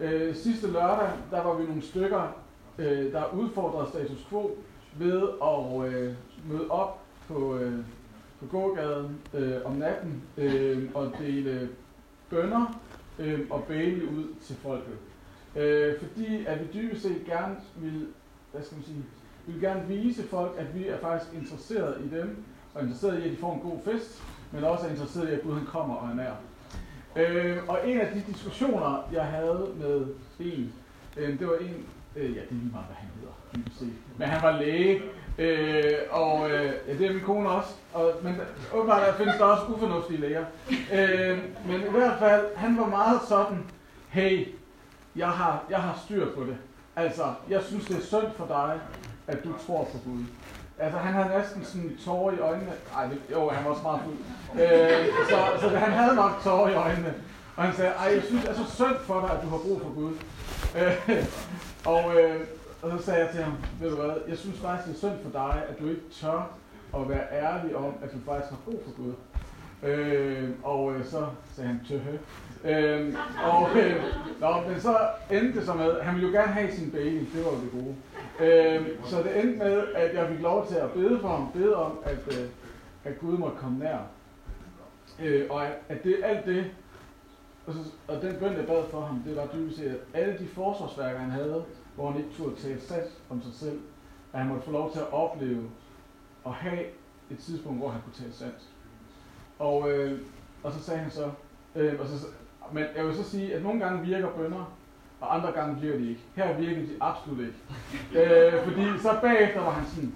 Øh, 0.00 0.36
sidste 0.36 0.66
lørdag, 0.66 1.10
der 1.30 1.42
var 1.42 1.54
vi 1.54 1.66
nogle 1.66 1.82
stykker, 1.82 2.36
øh, 2.78 3.12
der 3.12 3.34
udfordrede 3.34 3.88
status 3.88 4.26
quo 4.30 4.56
ved 4.98 5.22
at 5.42 5.92
øh, 5.92 6.14
møde 6.50 6.70
op 6.70 7.00
på, 7.26 7.56
øh, 7.56 7.78
på 8.40 8.46
gågaden 8.46 9.20
øh, 9.34 9.56
om 9.64 9.72
natten 9.72 10.22
øh, 10.36 10.90
og 10.94 11.12
dele 11.18 11.68
bønder 12.30 12.80
øh, 13.18 13.40
og 13.50 13.64
bæle 13.64 14.10
ud 14.10 14.34
til 14.42 14.56
folket. 14.56 14.98
Øh, 15.56 15.94
fordi 15.98 16.46
at 16.46 16.60
vi 16.60 16.80
dybest 16.80 17.02
set 17.02 17.24
gerne 17.26 17.56
vil, 17.76 18.06
hvad 18.52 18.62
skal 18.62 18.76
man 18.76 18.84
sige, 18.84 19.04
vi 19.46 19.52
vil 19.52 19.62
gerne 19.62 19.86
vise 19.86 20.22
folk, 20.28 20.52
at 20.58 20.74
vi 20.74 20.86
er 20.86 20.98
faktisk 20.98 21.34
interesseret 21.34 22.00
i 22.00 22.16
dem, 22.16 22.44
og 22.74 22.82
interesseret 22.82 23.22
i, 23.22 23.24
at 23.24 23.30
de 23.30 23.36
får 23.36 23.54
en 23.54 23.70
god 23.70 23.78
fest, 23.84 24.22
men 24.52 24.64
også 24.64 24.86
er 24.86 24.90
interesseret 24.90 25.28
i, 25.28 25.32
at 25.32 25.42
Gud 25.42 25.54
han 25.54 25.66
kommer 25.66 25.94
og 25.94 26.08
er 26.08 26.14
nær. 26.14 26.32
Øh, 27.16 27.58
og 27.68 27.78
en 27.88 28.00
af 28.00 28.12
de 28.14 28.32
diskussioner, 28.32 29.08
jeg 29.12 29.24
havde 29.24 29.66
med 29.78 30.06
en, 30.40 30.72
øh, 31.16 31.38
det 31.38 31.48
var 31.48 31.56
en, 31.56 31.86
øh, 32.16 32.36
ja, 32.36 32.40
det 32.40 32.50
er 32.50 32.54
lige 32.54 32.70
meget, 32.72 32.86
hvad 32.86 32.96
han 32.96 33.08
hedder, 33.14 33.94
men 34.18 34.28
han 34.28 34.42
var 34.42 34.60
læge, 34.60 35.02
øh, 35.38 35.94
og 36.10 36.50
øh, 36.50 36.72
ja, 36.88 36.92
det 36.98 37.06
er 37.06 37.12
min 37.12 37.22
kone 37.22 37.48
også, 37.48 37.74
og, 37.94 38.12
men 38.22 38.34
åbenbart 38.74 39.06
der 39.06 39.14
findes 39.14 39.36
der 39.36 39.44
også 39.44 39.72
ufornuftige 39.72 40.20
læger. 40.20 40.44
Øh, 40.70 41.38
men 41.66 41.80
i 41.80 41.90
hvert 41.90 42.18
fald, 42.18 42.56
han 42.56 42.76
var 42.76 42.86
meget 42.86 43.20
sådan, 43.28 43.64
hey, 44.08 44.46
jeg 45.16 45.28
har, 45.28 45.64
jeg 45.70 45.78
har 45.78 46.00
styr 46.04 46.34
på 46.34 46.44
det. 46.44 46.56
Altså, 46.96 47.22
jeg 47.48 47.62
synes, 47.62 47.84
det 47.84 47.96
er 47.96 48.00
synd 48.02 48.32
for 48.36 48.46
dig, 48.46 48.80
at 49.26 49.44
du 49.44 49.52
tror 49.66 49.84
på 49.84 49.98
Gud. 50.04 50.24
Altså, 50.78 50.98
han 50.98 51.14
havde 51.14 51.38
næsten 51.38 51.64
sådan 51.64 51.98
tårer 52.04 52.32
i 52.32 52.38
øjnene. 52.38 52.72
Ej, 52.96 53.08
jo, 53.32 53.48
han 53.48 53.64
var 53.64 53.70
også 53.70 53.82
meget 53.82 54.00
fuld. 54.04 54.18
Øh, 54.62 55.06
så, 55.30 55.60
så 55.60 55.76
han 55.76 55.92
havde 55.92 56.16
nok 56.16 56.32
tårer 56.42 56.68
i 56.68 56.74
øjnene. 56.74 57.14
Og 57.56 57.64
han 57.64 57.74
sagde, 57.74 57.92
ej, 57.92 58.14
jeg 58.14 58.22
synes, 58.22 58.44
det 58.44 58.50
er 58.50 58.54
så 58.54 58.74
synd 58.74 58.96
for 59.04 59.20
dig, 59.20 59.30
at 59.30 59.42
du 59.44 59.48
har 59.48 59.58
brug 59.58 59.80
for 59.80 59.94
Gud. 59.94 60.12
Øh, 60.78 61.26
og, 61.84 62.20
øh, 62.20 62.40
og 62.82 62.90
så 62.98 63.04
sagde 63.04 63.20
jeg 63.24 63.30
til 63.30 63.42
ham, 63.42 63.54
ved 63.80 63.90
du 63.90 63.96
hvad, 63.96 64.14
jeg 64.28 64.38
synes 64.38 64.60
faktisk, 64.60 64.88
det 64.88 64.94
er 64.94 64.98
synd 64.98 65.22
for 65.22 65.30
dig, 65.30 65.62
at 65.68 65.78
du 65.78 65.88
ikke 65.88 66.02
tør 66.20 66.50
at 66.94 67.08
være 67.08 67.32
ærlig 67.32 67.76
om, 67.76 67.92
at 68.02 68.12
du 68.12 68.18
faktisk 68.26 68.50
har 68.50 68.58
brug 68.64 68.82
for 68.84 69.02
Gud. 69.02 69.12
Øh, 69.82 70.50
og 70.62 70.92
øh, 70.92 71.04
så 71.04 71.26
sagde 71.54 71.68
han, 71.68 71.80
tøhø. 71.88 72.16
Øh, 72.64 73.14
og, 73.44 73.76
øh, 73.76 74.02
nå, 74.40 74.60
men 74.68 74.80
så 74.80 74.98
endte 75.30 75.58
det 75.58 75.66
så 75.66 75.74
med, 75.74 76.00
han 76.00 76.14
ville 76.14 76.28
jo 76.28 76.34
gerne 76.34 76.52
have 76.52 76.72
sin 76.72 76.90
baby, 76.90 77.26
det 77.34 77.44
var 77.44 77.50
jo 77.50 77.60
det 77.60 77.70
gode. 77.72 77.94
Øh, 78.40 78.88
så 79.04 79.22
det 79.22 79.40
endte 79.40 79.58
med, 79.58 79.84
at 79.94 80.14
jeg 80.14 80.28
fik 80.28 80.40
lov 80.40 80.66
til 80.66 80.74
at 80.74 80.90
bede 80.90 81.20
for 81.20 81.28
ham, 81.28 81.52
bede 81.52 81.76
om, 81.76 81.98
at, 82.04 82.38
øh, 82.38 82.48
at 83.04 83.18
Gud 83.20 83.38
måtte 83.38 83.56
komme 83.56 83.78
nær. 83.78 83.98
Øh, 85.22 85.46
og 85.50 85.66
at 85.66 86.04
det, 86.04 86.16
alt 86.24 86.46
det, 86.46 86.70
og, 87.66 87.74
så, 87.74 87.80
og 88.08 88.22
den 88.22 88.36
bøn, 88.40 88.56
jeg 88.56 88.66
bad 88.66 88.84
for 88.90 89.00
ham, 89.00 89.22
det 89.26 89.36
var 89.36 89.48
dybest 89.54 89.76
set, 89.78 89.86
at 89.86 90.00
alle 90.14 90.38
de 90.38 90.46
forsvarsværker, 90.46 91.18
han 91.18 91.30
havde, 91.30 91.64
hvor 91.94 92.10
han 92.10 92.20
ikke 92.20 92.36
turde 92.36 92.56
tale 92.56 92.80
sat 92.80 93.10
om 93.30 93.42
sig 93.42 93.54
selv, 93.54 93.80
at 94.32 94.38
han 94.38 94.48
måtte 94.48 94.64
få 94.64 94.70
lov 94.70 94.92
til 94.92 94.98
at 94.98 95.12
opleve 95.12 95.70
og 96.44 96.54
have 96.54 96.84
et 97.30 97.38
tidspunkt, 97.38 97.78
hvor 97.78 97.88
han 97.88 98.00
kunne 98.02 98.24
tale 98.24 98.32
sandt. 98.32 98.68
Og, 99.58 99.90
øh, 99.90 100.20
og 100.62 100.72
så 100.72 100.82
sagde 100.82 101.00
han 101.00 101.10
så, 101.10 101.30
øh, 101.74 102.00
og 102.00 102.06
så, 102.06 102.26
men 102.72 102.84
jeg 102.96 103.06
vil 103.06 103.14
så 103.14 103.30
sige, 103.30 103.54
at 103.54 103.62
nogle 103.62 103.80
gange 103.80 104.06
virker 104.06 104.28
bønder, 104.28 104.72
og 105.20 105.34
andre 105.34 105.52
gange 105.52 105.80
virker 105.80 105.98
de 105.98 106.08
ikke. 106.08 106.20
Her 106.36 106.56
virker 106.56 106.80
de 106.80 106.88
absolut 107.00 107.40
ikke. 107.40 107.58
Øh, 108.18 108.64
fordi 108.64 108.98
så 109.02 109.18
bagefter 109.22 109.60
var 109.60 109.70
han 109.70 109.86
sådan, 109.86 110.12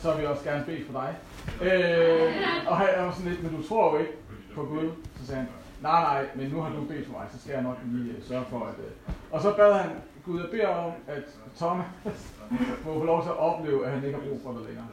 så 0.00 0.12
vil 0.12 0.22
jeg 0.22 0.30
også 0.30 0.44
gerne 0.44 0.64
bede 0.64 0.84
for 0.90 0.92
dig. 0.92 1.16
Øh, 1.62 2.32
og 2.66 2.80
jeg 2.96 3.06
var 3.06 3.12
sådan 3.12 3.30
lidt, 3.30 3.42
men 3.42 3.56
du 3.56 3.68
tror 3.68 3.92
jo 3.92 3.98
ikke 3.98 4.12
på 4.54 4.64
Gud. 4.64 4.90
Så 5.20 5.26
sagde 5.26 5.40
han, 5.40 5.48
nej 5.82 6.00
nej, 6.02 6.26
men 6.34 6.50
nu 6.50 6.60
har 6.60 6.70
du 6.70 6.84
bedt 6.84 7.06
for 7.06 7.12
mig, 7.12 7.26
så 7.32 7.40
skal 7.40 7.52
jeg 7.52 7.62
nok 7.62 7.78
lige 7.84 8.14
uh, 8.18 8.24
sørge 8.28 8.44
for, 8.50 8.58
at... 8.58 8.74
Uh... 8.74 9.14
Og 9.30 9.42
så 9.42 9.54
bad 9.56 9.72
han, 9.72 9.90
Gud, 10.24 10.40
jeg 10.40 10.50
beder 10.50 10.68
om, 10.68 10.92
at 11.06 11.22
Thomas 11.56 11.86
må 12.84 12.98
få 12.98 13.04
lov 13.04 13.22
til 13.22 13.28
at 13.28 13.38
opleve, 13.38 13.86
at 13.86 13.92
han 13.92 14.04
ikke 14.04 14.18
har 14.18 14.26
brug 14.26 14.40
for 14.44 14.52
det 14.52 14.62
længere. 14.66 14.86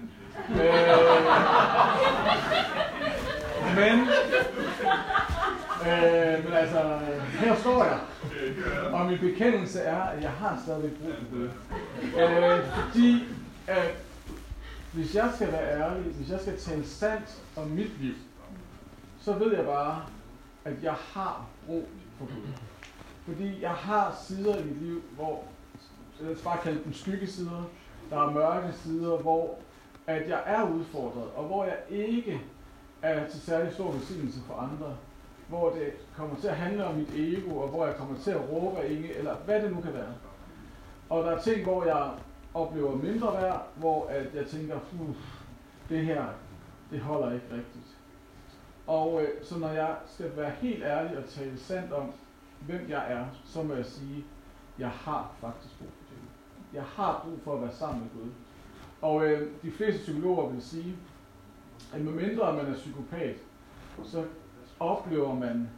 Øh, 0.50 0.84
men 3.76 4.08
Øh, 5.88 6.44
men 6.44 6.54
altså, 6.54 7.00
her 7.40 7.56
står 7.56 7.84
jeg. 7.84 8.00
Og 8.94 9.06
min 9.06 9.20
bekendelse 9.20 9.80
er, 9.80 10.02
at 10.02 10.24
jeg 10.24 10.32
har 10.32 10.60
stadigvæk 10.64 10.92
brug 11.02 11.14
for 11.30 11.38
det. 11.38 11.52
Øh, 12.20 12.66
fordi, 12.66 13.24
at 13.68 13.96
hvis 14.94 15.16
jeg 15.16 15.32
skal 15.36 15.52
være 15.52 15.82
ærlig, 15.82 16.04
hvis 16.04 16.30
jeg 16.30 16.40
skal 16.40 16.58
tale 16.58 16.88
sandt 16.88 17.42
om 17.56 17.68
mit 17.68 18.02
liv, 18.02 18.14
så 19.22 19.34
ved 19.34 19.56
jeg 19.56 19.66
bare, 19.66 20.02
at 20.66 20.84
jeg 20.84 20.94
har 21.14 21.46
brug 21.66 21.88
for 22.18 22.26
Gud. 22.26 22.54
Fordi 23.26 23.62
jeg 23.62 23.72
har 23.72 24.16
sider 24.28 24.58
i 24.58 24.64
mit 24.64 24.82
liv, 24.82 25.02
hvor, 25.16 25.44
jeg 26.22 26.36
skal 26.36 26.44
bare 26.44 26.60
kalde 26.64 26.84
dem 26.84 26.94
skyggesider, 26.94 27.70
der 28.10 28.28
er 28.28 28.32
mørke 28.32 28.74
sider, 28.84 29.18
hvor 29.18 29.60
at 30.08 30.30
jeg 30.30 30.42
er 30.46 30.64
udfordret, 30.64 31.28
og 31.36 31.44
hvor 31.44 31.66
jeg 31.66 31.78
ikke 31.90 32.42
er 33.02 33.30
til 33.30 33.42
særlig 33.42 33.74
stor 33.74 33.92
velsignelse 33.92 34.40
for 34.48 34.54
andre 34.54 34.96
hvor 35.48 35.70
det 35.70 35.94
kommer 36.16 36.36
til 36.36 36.48
at 36.48 36.56
handle 36.56 36.86
om 36.86 36.96
mit 36.96 37.14
ego, 37.16 37.58
og 37.58 37.70
hvor 37.70 37.86
jeg 37.86 37.96
kommer 37.96 38.18
til 38.20 38.32
at 38.32 38.50
råbe 38.52 38.78
af 38.78 38.92
ingen, 38.92 39.12
eller 39.16 39.36
hvad 39.36 39.62
det 39.62 39.72
nu 39.72 39.82
kan 39.82 39.94
være. 39.94 40.14
Og 41.10 41.24
der 41.24 41.32
er 41.32 41.42
ting, 41.42 41.64
hvor 41.64 41.86
jeg 41.86 42.12
oplever 42.54 42.96
mindre 42.96 43.34
værd, 43.34 43.68
hvor 43.76 44.08
at 44.08 44.36
jeg 44.36 44.46
tænker, 44.46 44.80
det 45.90 46.06
her, 46.06 46.26
det 46.92 47.00
holder 47.00 47.34
ikke 47.34 47.46
rigtigt. 47.52 47.98
Og 48.88 49.22
øh, 49.22 49.30
så 49.44 49.60
når 49.60 49.70
jeg 49.70 49.96
skal 50.06 50.32
være 50.36 50.52
helt 50.62 50.84
ærlig 50.84 51.18
og 51.18 51.26
tale 51.26 51.58
sandt 51.58 51.94
om, 51.94 52.12
hvem 52.60 52.90
jeg 52.90 53.12
er, 53.12 53.26
så 53.46 53.64
må 53.64 53.74
jeg 53.74 53.86
sige, 53.86 54.26
jeg 54.80 54.90
har 54.90 55.32
faktisk 55.42 55.78
brug 55.80 55.90
for 55.90 56.14
det. 56.14 56.22
Jeg 56.74 56.84
har 56.84 57.22
brug 57.26 57.40
for 57.44 57.56
at 57.56 57.62
være 57.62 57.72
sammen 57.72 58.02
med 58.02 58.24
Gud. 58.24 58.32
Og 59.02 59.26
øh, 59.26 59.52
de 59.64 59.72
fleste 59.72 60.02
psykologer 60.02 60.50
vil 60.50 60.62
sige, 60.62 60.96
at 61.94 62.02
medmindre 62.02 62.54
man 62.54 62.66
er 62.66 62.74
psykopat, 62.74 63.36
så 64.04 64.26
oplever 64.84 65.36
man 65.36 65.70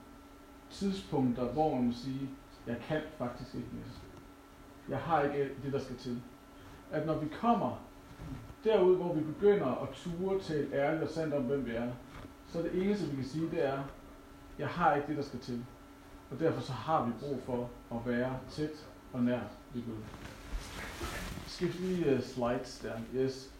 tidspunkter, 0.70 1.44
hvor 1.44 1.76
man 1.76 1.86
må 1.86 1.94
sige, 1.94 2.30
jeg 2.68 2.78
kan 2.88 3.02
faktisk 3.18 3.56
ikke 3.56 3.68
mere. 3.74 3.84
Jeg 4.90 4.98
har 4.98 5.24
ikke 5.24 5.52
det, 5.64 5.74
der 5.74 5.80
skal 5.80 5.96
til. 5.96 6.22
At 6.92 7.06
når 7.06 7.18
vi 7.18 7.28
kommer 7.28 7.82
derud, 8.64 8.96
hvor 8.96 9.14
vi 9.14 9.24
begynder 9.24 9.82
at 9.84 9.90
ture 9.94 10.40
til 10.40 10.70
ærligt 10.74 11.04
og 11.04 11.10
sandt 11.10 11.34
om, 11.34 11.44
hvem 11.44 11.66
vi 11.66 11.72
er, 11.72 11.92
så 12.48 12.62
det 12.62 12.84
eneste, 12.86 13.08
vi 13.08 13.16
kan 13.16 13.26
sige, 13.26 13.52
det 13.52 13.66
er, 13.66 13.84
jeg 14.60 14.68
har 14.68 14.96
ikke 14.96 15.08
det, 15.08 15.18
der 15.18 15.24
skal 15.24 15.40
til. 15.40 15.66
og 16.32 16.40
derfor 16.40 16.62
så 16.62 16.72
har 16.72 17.06
vi 17.06 17.12
brug 17.20 17.42
for 17.46 17.70
at 17.92 17.98
være 18.06 18.40
tæt 18.50 18.86
og 19.14 19.24
nær 19.24 19.40
ved 19.74 19.84
Gud. 19.84 20.04
Skift 21.48 21.80
lige 21.80 22.16
uh, 22.16 22.22
slides 22.22 22.80
der. 22.80 22.94
Yes. 23.16 23.52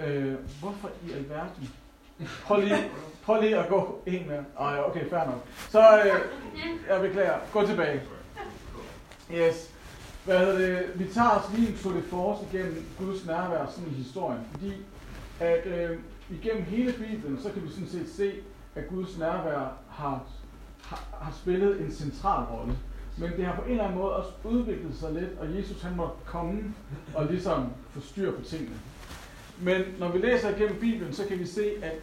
Uh, 0.00 0.34
hvorfor 0.60 0.90
i 1.08 1.12
alverden? 1.12 1.68
Prøv 2.44 2.60
lige, 2.60 2.90
prøv 3.24 3.40
lige 3.42 3.58
at 3.58 3.68
gå 3.68 4.02
en 4.06 4.28
mere. 4.28 4.44
Ej, 4.60 4.80
okay, 4.86 5.10
fair 5.10 5.24
nok. 5.26 5.46
Så, 5.68 6.02
øh, 6.04 6.20
jeg 6.88 7.00
beklager. 7.00 7.34
Gå 7.52 7.66
tilbage. 7.66 8.02
Yes. 9.34 9.70
Hvad 10.24 10.38
hedder 10.38 10.58
det? 10.58 10.90
Vi 10.94 11.12
tager 11.12 11.30
os 11.30 11.56
lige 11.56 11.68
en 11.68 11.78
Tour 11.78 11.94
de 11.94 12.02
Force 12.02 12.42
igennem 12.52 12.86
Guds 12.98 13.26
nærvær 13.26 13.66
sådan 13.66 13.90
i 13.90 13.94
historien, 13.94 14.40
fordi 14.52 14.72
at 15.40 15.66
øh, 15.66 15.98
igennem 16.30 16.62
hele 16.64 16.92
Bibelen, 16.92 17.42
så 17.42 17.50
kan 17.52 17.62
vi 17.62 17.68
sådan 17.68 17.88
set 17.88 18.08
se, 18.16 18.32
at 18.74 18.88
Guds 18.88 19.18
nærvær 19.18 19.72
har, 19.90 20.22
har, 20.82 21.04
har 21.20 21.32
spillet 21.42 21.80
en 21.80 21.92
central 21.92 22.44
rolle. 22.44 22.78
Men 23.18 23.30
det 23.36 23.44
har 23.44 23.56
på 23.56 23.62
en 23.62 23.70
eller 23.70 23.84
anden 23.84 23.98
måde 23.98 24.16
også 24.16 24.30
udviklet 24.44 24.96
sig 24.96 25.12
lidt, 25.12 25.38
og 25.40 25.56
Jesus 25.56 25.82
han 25.82 25.96
må 25.96 26.10
komme 26.26 26.74
og 27.14 27.26
ligesom 27.26 27.72
få 27.90 28.00
styr 28.00 28.36
på 28.36 28.42
tingene. 28.44 28.76
Men 29.60 29.82
når 29.98 30.08
vi 30.08 30.18
læser 30.18 30.56
igennem 30.56 30.80
Bibelen, 30.80 31.12
så 31.12 31.26
kan 31.26 31.38
vi 31.38 31.46
se, 31.46 31.72
at 31.82 31.94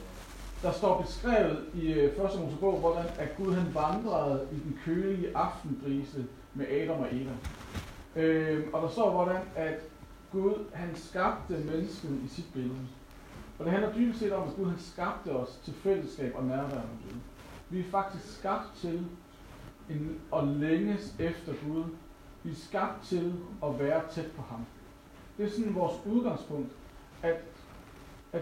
der 0.62 0.72
står 0.72 1.02
beskrevet 1.02 1.66
i 1.74 1.94
øh, 1.94 2.04
1. 2.04 2.18
Mosebog, 2.18 2.80
hvordan 2.80 3.06
at 3.18 3.38
Gud 3.38 3.54
han 3.54 3.74
vandrede 3.74 4.48
i 4.52 4.56
den 4.56 4.80
kølige 4.86 5.38
aftenbrise 5.38 6.26
med 6.54 6.68
Adam 6.68 7.00
og 7.00 7.08
Eva. 7.12 7.32
Øh, 8.16 8.68
og 8.74 8.82
der 8.82 8.90
står, 8.90 9.12
hvordan 9.12 9.42
at 9.56 9.80
Gud 10.32 10.66
han 10.74 10.96
skabte 10.96 11.54
mennesket 11.54 12.22
i 12.26 12.28
sit 12.28 12.46
billede. 12.54 12.88
Og 13.60 13.66
det 13.66 13.74
handler 13.74 13.94
dybest 13.94 14.20
set 14.20 14.34
om, 14.34 14.48
at 14.48 14.56
Gud 14.56 14.66
han 14.66 14.80
skabte 14.80 15.30
os 15.30 15.60
til 15.64 15.74
fællesskab 15.74 16.36
og 16.36 16.44
nærvær 16.44 16.64
med 16.64 16.98
Gud. 17.04 17.20
Vi 17.70 17.80
er 17.80 17.84
faktisk 17.92 18.40
skabt 18.40 18.76
til 18.76 19.06
en, 19.90 20.20
at 20.36 20.48
længes 20.48 21.16
efter 21.20 21.54
Gud. 21.68 21.84
Vi 22.44 22.52
er 22.52 22.56
skabt 22.56 23.06
til 23.06 23.34
at 23.64 23.80
være 23.80 24.02
tæt 24.12 24.32
på 24.36 24.42
ham. 24.42 24.66
Det 25.38 25.46
er 25.46 25.50
sådan 25.50 25.76
vores 25.76 25.94
udgangspunkt, 26.06 26.72
at, 27.22 27.38
at, 28.34 28.42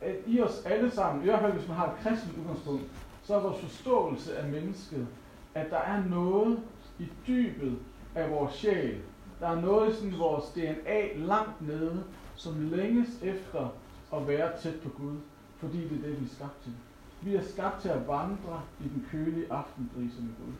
at, 0.00 0.14
i 0.26 0.40
os 0.40 0.62
alle 0.64 0.90
sammen, 0.90 1.22
i 1.22 1.26
hvert 1.26 1.40
fald 1.40 1.52
hvis 1.52 1.68
man 1.68 1.76
har 1.76 1.86
et 1.86 1.98
kristent 2.02 2.38
udgangspunkt, 2.38 2.84
så 3.22 3.34
er 3.34 3.40
vores 3.40 3.60
forståelse 3.60 4.38
af 4.38 4.48
mennesket, 4.48 5.06
at 5.54 5.70
der 5.70 5.78
er 5.78 6.04
noget 6.04 6.62
i 6.98 7.08
dybet 7.26 7.78
af 8.14 8.30
vores 8.30 8.54
sjæl. 8.54 9.00
Der 9.40 9.48
er 9.48 9.60
noget 9.60 9.92
i 9.92 9.94
sådan 9.94 10.18
vores 10.18 10.44
DNA 10.44 11.16
langt 11.16 11.62
nede, 11.66 12.04
som 12.36 12.70
længes 12.70 13.22
efter 13.22 13.68
at 14.14 14.28
være 14.28 14.50
tæt 14.62 14.80
på 14.80 14.88
Gud, 14.88 15.16
fordi 15.58 15.88
det 15.88 15.98
er 15.98 16.08
det, 16.08 16.20
vi 16.20 16.24
er 16.24 16.34
skabt 16.34 16.62
til. 16.62 16.72
Vi 17.22 17.36
er 17.36 17.42
skabt 17.42 17.80
til 17.82 17.88
at 17.88 18.08
vandre 18.08 18.62
i 18.80 18.88
den 18.88 19.06
kølige 19.10 19.52
aftenbrise 19.52 20.22
med 20.22 20.32
Gud. 20.44 20.52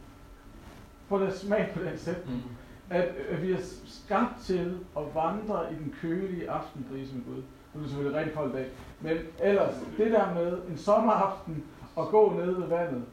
Prøv 1.09 1.23
at 1.23 1.39
smag 1.39 1.71
på 1.75 1.83
den 1.85 1.99
sætning. 1.99 2.37
Mm. 2.37 2.57
At, 2.91 3.05
at 3.05 3.43
vi 3.43 3.53
er 3.53 3.61
skabt 3.87 4.41
til 4.41 4.79
at 4.97 5.03
vandre 5.15 5.73
i 5.73 5.75
den 5.75 5.95
kølige 6.01 6.51
aftenbrise 6.51 7.15
med 7.15 7.25
Gud. 7.25 7.43
Nu 7.75 7.81
er 7.81 7.83
det 7.83 7.91
selvfølgelig 7.91 8.19
rigtig 8.19 8.35
koldt 8.35 8.55
dag. 8.55 8.67
Men 9.01 9.17
ellers, 9.41 9.75
det 9.97 10.13
der 10.13 10.35
med 10.35 10.59
en 10.71 10.79
sommeraften 10.79 11.65
og 11.97 12.09
gå 12.09 12.33
ned 12.33 12.55
ved 12.55 12.67
vandet 12.67 13.05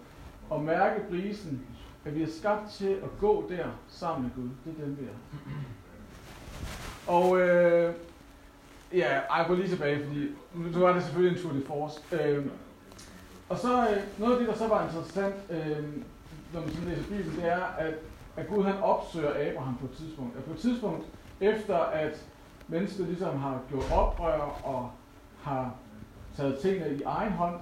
og 0.49 0.61
mærke 0.63 1.01
brisen, 1.09 1.61
at 2.05 2.15
vi 2.15 2.23
er 2.23 2.27
skabt 2.39 2.71
til 2.71 2.89
at 2.89 3.09
gå 3.19 3.45
der 3.49 3.65
sammen 3.87 4.23
med 4.23 4.31
Gud. 4.35 4.49
Det 4.65 4.79
er 4.79 4.85
den, 4.85 4.97
vi 4.99 5.05
er. 5.05 5.17
Og 7.07 7.39
øh, 7.39 7.93
ja, 8.93 9.19
jeg 9.37 9.45
går 9.47 9.55
lige 9.55 9.67
tilbage, 9.67 10.05
fordi 10.05 10.29
nu 10.53 10.79
var 10.79 10.93
det 10.93 11.03
selvfølgelig 11.03 11.37
en 11.37 11.43
tur 11.43 11.53
de 11.53 11.63
force. 11.67 12.01
Øh, 12.11 12.45
og 13.49 13.57
så 13.57 13.87
øh, 13.89 13.97
noget 14.19 14.33
af 14.33 14.39
det, 14.39 14.47
der 14.47 14.55
så 14.55 14.67
var 14.67 14.83
interessant, 14.83 15.35
øh, 15.49 15.83
når 16.53 16.61
man 16.61 16.69
sådan 16.69 16.89
læser 16.89 17.03
Bibelen, 17.03 17.35
det 17.35 17.51
er, 17.51 17.63
at, 17.77 17.93
at 18.35 18.47
Gud 18.47 18.63
han 18.63 18.77
opsøger 18.77 19.49
Abraham 19.49 19.77
på 19.77 19.85
et 19.85 19.91
tidspunkt. 19.91 20.37
At 20.37 20.43
på 20.43 20.51
et 20.51 20.59
tidspunkt, 20.59 21.05
efter 21.41 21.77
at 21.77 22.25
mennesket 22.67 23.07
ligesom 23.07 23.37
har 23.37 23.61
gjort 23.69 23.91
oprør 23.91 24.61
og 24.63 24.91
har 25.41 25.75
taget 26.37 26.59
tingene 26.59 26.95
i 26.95 27.01
egen 27.03 27.31
hånd, 27.31 27.59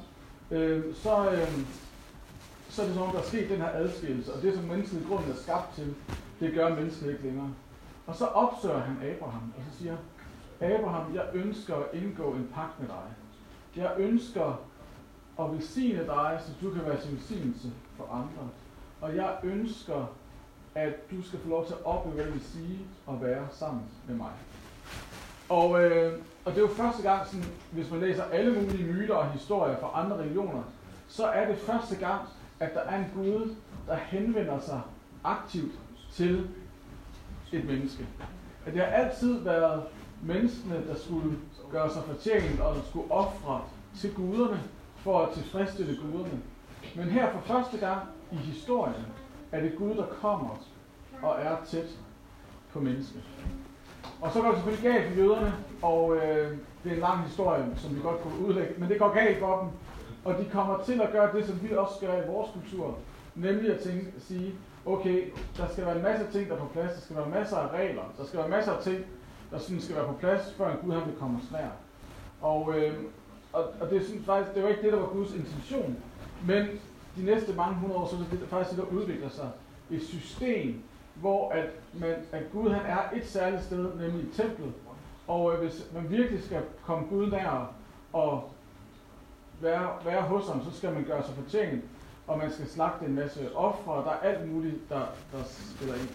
øh, 0.51 0.95
så, 0.95 1.31
øh, 1.31 1.59
så 2.69 2.81
er 2.81 2.85
det 2.85 2.95
som 2.95 3.03
om, 3.03 3.11
der 3.11 3.19
er 3.19 3.23
sket 3.23 3.49
den 3.49 3.57
her 3.57 3.69
adskillelse, 3.73 4.33
og 4.33 4.41
det 4.41 4.53
som 4.55 4.63
mennesket 4.63 5.01
i 5.01 5.05
grunden 5.09 5.31
er 5.31 5.35
skabt 5.35 5.75
til, 5.75 5.95
det 6.39 6.53
gør 6.53 6.75
mennesket 6.75 7.11
ikke 7.11 7.23
længere. 7.23 7.53
Og 8.07 8.15
så 8.15 8.25
opsøger 8.25 8.79
han 8.79 8.97
Abraham, 9.09 9.53
og 9.57 9.63
så 9.71 9.77
siger, 9.77 9.97
Abraham, 10.61 11.15
jeg 11.15 11.25
ønsker 11.33 11.75
at 11.75 11.85
indgå 11.93 12.31
en 12.33 12.49
pagt 12.53 12.79
med 12.79 12.87
dig. 12.87 13.03
Jeg 13.75 13.93
ønsker 13.97 14.59
at 15.39 15.51
velsigne 15.51 16.05
dig, 16.05 16.39
så 16.45 16.51
du 16.61 16.73
kan 16.73 16.85
være 16.85 17.01
til 17.01 17.11
velsignelse 17.11 17.71
for 17.97 18.03
andre. 18.11 18.49
Og 19.01 19.15
jeg 19.15 19.37
ønsker, 19.43 20.05
at 20.75 21.11
du 21.11 21.21
skal 21.21 21.39
få 21.39 21.49
lov 21.49 21.65
til 21.65 21.73
at 21.73 21.85
opleve, 21.85 22.15
hvad 22.15 22.25
det 22.25 22.33
vil 22.33 22.43
sige 22.43 22.79
at 23.09 23.21
være 23.21 23.47
sammen 23.51 23.83
med 24.07 24.15
mig. 24.15 24.31
Og, 25.53 25.83
øh, 25.83 26.19
og 26.45 26.51
det 26.51 26.57
er 26.57 26.61
jo 26.61 26.73
første 26.73 27.03
gang, 27.03 27.27
sådan, 27.27 27.45
hvis 27.71 27.91
man 27.91 27.99
læser 27.99 28.23
alle 28.23 28.61
mulige 28.61 28.93
myter 28.93 29.15
og 29.15 29.31
historier 29.31 29.79
fra 29.79 29.91
andre 29.93 30.17
religioner, 30.17 30.63
så 31.07 31.25
er 31.25 31.47
det 31.47 31.57
første 31.57 31.95
gang, 31.95 32.21
at 32.59 32.73
der 32.73 32.79
er 32.79 32.97
en 32.97 33.11
Gud, 33.15 33.55
der 33.87 33.95
henvender 33.95 34.59
sig 34.59 34.81
aktivt 35.23 35.71
til 36.11 36.49
et 37.51 37.65
menneske. 37.65 38.07
At 38.65 38.73
det 38.73 38.81
har 38.81 38.87
altid 38.87 39.39
været 39.39 39.83
menneskene, 40.23 40.87
der 40.87 40.95
skulle 40.95 41.37
gøre 41.71 41.93
sig 41.93 42.03
fortjent 42.03 42.59
og 42.59 42.75
skulle 42.89 43.11
ofre 43.11 43.61
til 43.99 44.13
guderne 44.13 44.61
for 44.97 45.21
at 45.21 45.33
tilfredsstille 45.33 45.97
guderne. 46.01 46.41
Men 46.95 47.05
her 47.05 47.31
for 47.31 47.39
første 47.39 47.77
gang 47.77 48.01
i 48.31 48.35
historien 48.35 49.05
er 49.51 49.61
det 49.61 49.75
Gud, 49.77 49.95
der 49.95 50.05
kommer 50.05 50.63
og 51.21 51.35
er 51.39 51.55
tæt 51.65 51.99
på 52.71 52.79
mennesket. 52.79 53.23
Og 54.23 54.31
så 54.31 54.41
går 54.41 54.47
det 54.47 54.57
selvfølgelig 54.57 54.91
galt 54.91 55.07
for 55.07 55.21
jøderne, 55.21 55.53
og 55.81 56.15
øh, 56.15 56.57
det 56.83 56.91
er 56.91 56.95
en 56.95 57.01
lang 57.01 57.23
historie, 57.23 57.65
som 57.77 57.95
vi 57.95 58.01
godt 58.01 58.21
kunne 58.21 58.47
udlægge, 58.47 58.73
men 58.77 58.89
det 58.89 58.99
går 58.99 59.13
galt 59.13 59.39
for 59.39 59.59
dem. 59.59 59.69
Og 60.25 60.39
de 60.39 60.49
kommer 60.49 60.83
til 60.85 61.01
at 61.01 61.11
gøre 61.11 61.35
det, 61.35 61.45
som 61.45 61.63
vi 61.63 61.75
også 61.75 61.93
gør 62.01 62.23
i 62.23 62.27
vores 62.27 62.49
kultur, 62.51 62.97
nemlig 63.35 63.73
at 63.73 63.79
tænke, 63.79 64.05
sige, 64.19 64.55
okay, 64.85 65.23
der 65.57 65.67
skal 65.71 65.85
være 65.85 65.95
en 65.95 66.03
masse 66.03 66.25
ting, 66.31 66.49
der 66.49 66.55
er 66.55 66.59
på 66.59 66.65
plads, 66.65 66.93
der 66.93 67.01
skal 67.01 67.15
være 67.15 67.29
masser 67.29 67.57
af 67.57 67.67
regler, 67.73 68.01
der 68.17 68.25
skal 68.25 68.39
være 68.39 68.49
masser 68.49 68.71
af 68.71 68.83
ting, 68.83 68.99
der 69.51 69.59
synes 69.59 69.83
skal 69.83 69.95
være 69.95 70.07
på 70.07 70.13
plads, 70.13 70.53
før 70.57 70.71
en 70.71 70.77
Gud 70.83 70.91
han 70.93 71.07
vil 71.07 71.19
komme 71.19 71.39
os 71.43 71.51
nær. 71.51 71.69
Og, 72.41 72.73
øh, 72.77 72.93
og, 73.53 73.63
og 73.81 73.89
det, 73.89 73.97
er 73.97 74.23
faktisk, 74.25 74.55
det 74.55 74.63
var 74.63 74.69
ikke 74.69 74.81
det, 74.81 74.93
der 74.93 74.99
var 74.99 75.07
Guds 75.07 75.33
intention, 75.33 75.97
men 76.45 76.65
de 77.15 77.25
næste 77.25 77.53
mange 77.53 77.75
hundrede 77.75 77.99
år, 77.99 78.07
så 78.07 78.15
er 78.15 78.37
det 78.37 78.49
faktisk 78.49 78.77
det, 78.79 78.85
der 78.85 78.97
udvikler 78.97 79.29
sig. 79.29 79.49
Et 79.91 80.03
system, 80.03 80.83
hvor 81.15 81.49
at, 81.49 81.65
man, 81.93 82.15
at 82.31 82.51
Gud 82.51 82.69
han 82.69 82.85
er 82.85 82.99
et 83.13 83.27
særligt 83.27 83.63
sted, 83.63 83.95
nemlig 83.95 84.23
i 84.23 84.31
templet. 84.33 84.73
Og 85.27 85.53
øh, 85.53 85.59
hvis 85.59 85.87
man 85.93 86.09
virkelig 86.09 86.43
skal 86.43 86.61
komme 86.85 87.07
Gud 87.07 87.31
nær 87.31 87.73
og 88.13 88.51
være, 89.61 89.89
være 90.05 90.21
hos 90.21 90.47
ham, 90.47 90.63
så 90.63 90.77
skal 90.77 90.93
man 90.93 91.03
gøre 91.03 91.23
sig 91.23 91.35
fortjent, 91.35 91.83
og 92.27 92.37
man 92.37 92.51
skal 92.51 92.67
slagte 92.67 93.05
en 93.05 93.15
masse 93.15 93.55
ofre, 93.55 93.93
og 93.93 94.05
der 94.05 94.11
er 94.11 94.19
alt 94.19 94.51
muligt, 94.51 94.89
der, 94.89 95.01
der 95.31 95.43
spiller 95.43 95.95
ind. 95.95 96.09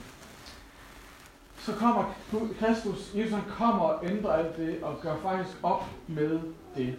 Så 1.56 1.74
kommer 1.74 2.14
Kristus, 2.58 3.14
Jesus 3.14 3.32
han 3.32 3.42
kommer 3.48 3.84
og 3.84 4.06
ændrer 4.06 4.32
alt 4.32 4.56
det, 4.56 4.82
og 4.82 5.00
gør 5.02 5.16
faktisk 5.16 5.56
op 5.62 5.84
med 6.06 6.40
det. 6.76 6.98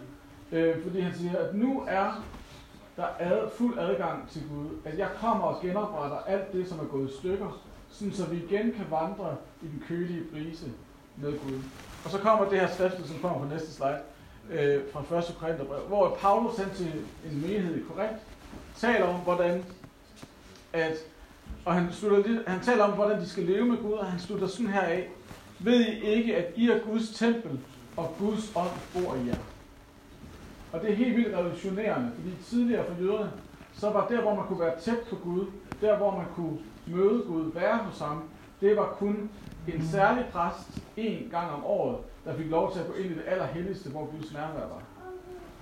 Øh, 0.52 0.82
fordi 0.82 1.00
han 1.00 1.14
siger, 1.14 1.38
at 1.38 1.54
nu 1.54 1.84
er 1.88 2.12
der 2.96 3.06
ad, 3.18 3.50
fuld 3.58 3.78
adgang 3.78 4.28
til 4.28 4.42
Gud. 4.48 4.66
At 4.84 4.98
jeg 4.98 5.08
kommer 5.20 5.44
og 5.44 5.62
genopretter 5.62 6.16
alt 6.16 6.52
det, 6.52 6.68
som 6.68 6.78
er 6.78 6.84
gået 6.84 7.10
i 7.10 7.16
stykker, 7.18 7.60
sådan 7.90 8.12
så 8.12 8.26
vi 8.26 8.36
igen 8.36 8.72
kan 8.72 8.86
vandre 8.90 9.36
i 9.62 9.66
den 9.66 9.82
kølige 9.88 10.24
brise 10.32 10.66
med 11.16 11.32
Gud. 11.32 11.58
Og 12.04 12.10
så 12.10 12.18
kommer 12.18 12.48
det 12.48 12.60
her 12.60 12.68
skriftet, 12.74 13.06
som 13.06 13.18
kommer 13.18 13.38
på 13.38 13.54
næste 13.54 13.72
slide, 13.72 14.00
øh, 14.50 14.80
fra 14.92 15.18
1. 15.18 15.36
Korintherbrev, 15.40 15.80
hvor 15.80 16.18
Paulus 16.20 16.56
han 16.56 16.70
til 16.74 16.92
en 17.30 17.40
menighed 17.40 17.76
i 17.76 17.82
Korinth 17.88 18.20
taler 18.76 19.06
om, 19.06 19.20
hvordan 19.20 19.64
at, 20.72 20.96
og 21.64 21.74
han, 21.74 21.92
slutter, 21.92 22.42
han 22.46 22.60
taler 22.60 22.84
om, 22.84 22.92
hvordan 22.92 23.20
de 23.20 23.28
skal 23.28 23.44
leve 23.44 23.66
med 23.66 23.78
Gud, 23.78 23.92
og 23.92 24.06
han 24.06 24.20
slutter 24.20 24.46
sådan 24.46 24.72
her 24.72 24.80
af, 24.80 25.08
ved 25.58 25.80
I 25.80 26.00
ikke, 26.00 26.36
at 26.36 26.52
I 26.56 26.70
er 26.70 26.78
Guds 26.78 27.10
tempel, 27.10 27.60
og 27.96 28.14
Guds 28.18 28.52
ånd 28.56 28.70
bor 28.94 29.14
i 29.14 29.28
jer. 29.28 29.36
Og 30.72 30.80
det 30.80 30.90
er 30.90 30.94
helt 30.94 31.16
vildt 31.16 31.36
revolutionerende, 31.36 32.10
fordi 32.14 32.30
tidligere 32.50 32.86
for 32.86 33.02
jøderne, 33.02 33.30
så 33.72 33.90
var 33.90 34.08
der, 34.08 34.20
hvor 34.20 34.34
man 34.34 34.46
kunne 34.46 34.60
være 34.60 34.80
tæt 34.80 34.98
på 35.10 35.16
Gud, 35.16 35.46
der 35.80 35.96
hvor 35.96 36.16
man 36.16 36.26
kunne 36.34 36.58
møde 36.90 37.22
Gud, 37.26 37.52
være 37.52 37.76
hos 37.78 37.98
ham, 37.98 38.22
det 38.60 38.76
var 38.76 38.96
kun 38.98 39.30
en 39.68 39.82
særlig 39.82 40.26
præst 40.32 40.82
en 40.96 41.28
gang 41.30 41.50
om 41.50 41.64
året, 41.64 41.98
der 42.24 42.36
fik 42.36 42.50
lov 42.50 42.72
til 42.72 42.80
at 42.80 42.86
gå 42.86 42.92
ind 42.92 43.10
i 43.10 43.14
det 43.14 43.24
allerhelligste, 43.26 43.90
hvor 43.90 44.06
Guds 44.06 44.32
nærvær 44.32 44.66
var. 44.66 44.82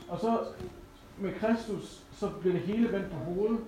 Og 0.08 0.18
så 0.18 0.38
med 1.18 1.32
Kristus, 1.34 2.04
så 2.12 2.30
blev 2.40 2.52
det 2.52 2.60
hele 2.60 2.92
vendt 2.92 3.10
på 3.10 3.16
hovedet, 3.16 3.58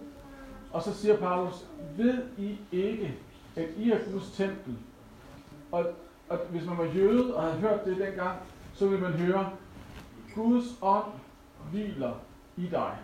og 0.73 0.83
så 0.83 0.94
siger 0.94 1.16
Paulus, 1.16 1.66
ved 1.96 2.23
I 2.38 2.59
ikke, 2.73 3.18
at 3.57 3.68
I 3.77 3.90
er 3.90 3.99
Guds 4.12 4.31
tempel? 4.31 4.79
Og, 5.73 5.87
og 6.29 6.38
hvis 6.51 6.66
man 6.66 6.79
var 6.79 6.85
jøde 6.85 7.37
og 7.37 7.42
havde 7.42 7.57
hørt 7.57 7.85
det 7.85 7.96
dengang, 7.96 8.38
så 8.75 8.87
ville 8.88 9.03
man 9.03 9.12
høre, 9.12 9.51
Guds 10.35 10.64
ånd 10.83 11.12
hviler 11.70 12.12
i 12.57 12.66
dig 12.66 12.96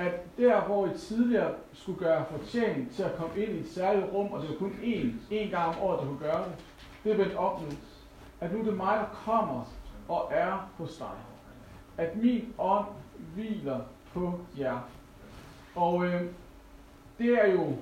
at 0.00 0.38
der, 0.38 0.60
hvor 0.60 0.86
I 0.86 0.98
tidligere 0.98 1.54
skulle 1.72 1.98
gøre 1.98 2.24
fortjent 2.30 2.94
til 2.94 3.02
at 3.02 3.16
komme 3.16 3.42
ind 3.42 3.50
i 3.50 3.60
et 3.60 3.68
særligt 3.68 4.12
rum, 4.12 4.32
og 4.32 4.42
det 4.42 4.50
var 4.50 4.56
kun 4.56 4.72
én, 4.82 5.32
én 5.32 5.50
gang 5.50 5.68
om 5.68 5.82
året, 5.82 6.00
der 6.00 6.06
kunne 6.06 6.18
gøre 6.18 6.44
det, 6.44 6.54
det 7.04 7.12
er 7.12 7.16
vendt 7.16 7.34
op 7.34 7.60
nu. 7.60 7.66
At 8.40 8.52
nu 8.52 8.58
er 8.58 8.64
det 8.64 8.76
mig, 8.76 8.96
der 8.96 9.16
kommer 9.24 9.72
og 10.08 10.28
er 10.34 10.70
hos 10.78 10.96
dig. 10.96 11.16
At 11.96 12.16
min 12.16 12.54
ånd 12.58 12.86
hviler 13.34 13.80
på 14.14 14.40
jer. 14.58 14.78
Og 15.74 16.04
øh, 16.04 16.22
det 17.18 17.44
er 17.44 17.52
jo, 17.52 17.76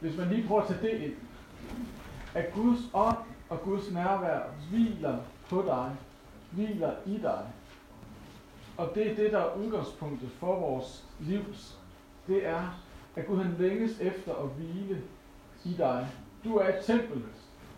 hvis 0.00 0.16
man 0.16 0.28
lige 0.28 0.48
prøver 0.48 0.62
at 0.62 0.68
tage 0.68 0.82
det 0.82 1.00
ind, 1.00 1.14
at 2.34 2.52
Guds 2.54 2.80
ånd 2.94 3.16
og 3.48 3.60
Guds 3.60 3.90
nærvær 3.90 4.40
hviler 4.70 5.18
på 5.48 5.62
dig, 5.66 5.90
hviler 6.50 6.92
i 7.06 7.18
dig. 7.18 7.44
Og 8.78 8.90
det 8.94 9.10
er 9.10 9.14
det, 9.14 9.32
der 9.32 9.38
er 9.38 9.56
udgangspunktet 9.56 10.30
for 10.30 10.60
vores 10.60 11.04
livs. 11.20 11.78
Det 12.26 12.46
er, 12.46 12.82
at 13.16 13.26
Gud 13.26 13.36
han 13.36 13.54
længes 13.58 14.00
efter 14.00 14.34
at 14.34 14.48
hvile 14.48 15.02
i 15.64 15.74
dig. 15.78 16.08
Du 16.44 16.56
er 16.56 16.68
et 16.68 16.84
tempel, 16.84 17.22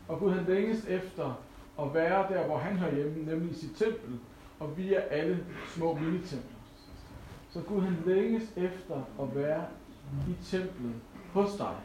og 0.08 0.18
Gud 0.18 0.32
han 0.32 0.44
længes 0.44 0.84
efter 0.84 1.42
at 1.80 1.94
være 1.94 2.34
der, 2.34 2.46
hvor 2.46 2.58
han 2.58 2.76
hører 2.76 2.94
hjemme, 2.94 3.24
nemlig 3.24 3.50
i 3.50 3.54
sit 3.54 3.76
tempel. 3.76 4.18
Og 4.60 4.78
vi 4.78 4.94
er 4.94 5.00
alle 5.00 5.46
små 5.68 5.94
mini-templer. 5.94 6.58
Så 7.50 7.60
Gud 7.60 7.80
han 7.80 7.96
længes 8.06 8.52
efter 8.56 9.02
at 9.20 9.34
være 9.34 9.64
i 10.28 10.44
templet 10.44 10.94
hos 11.32 11.54
dig. 11.54 11.76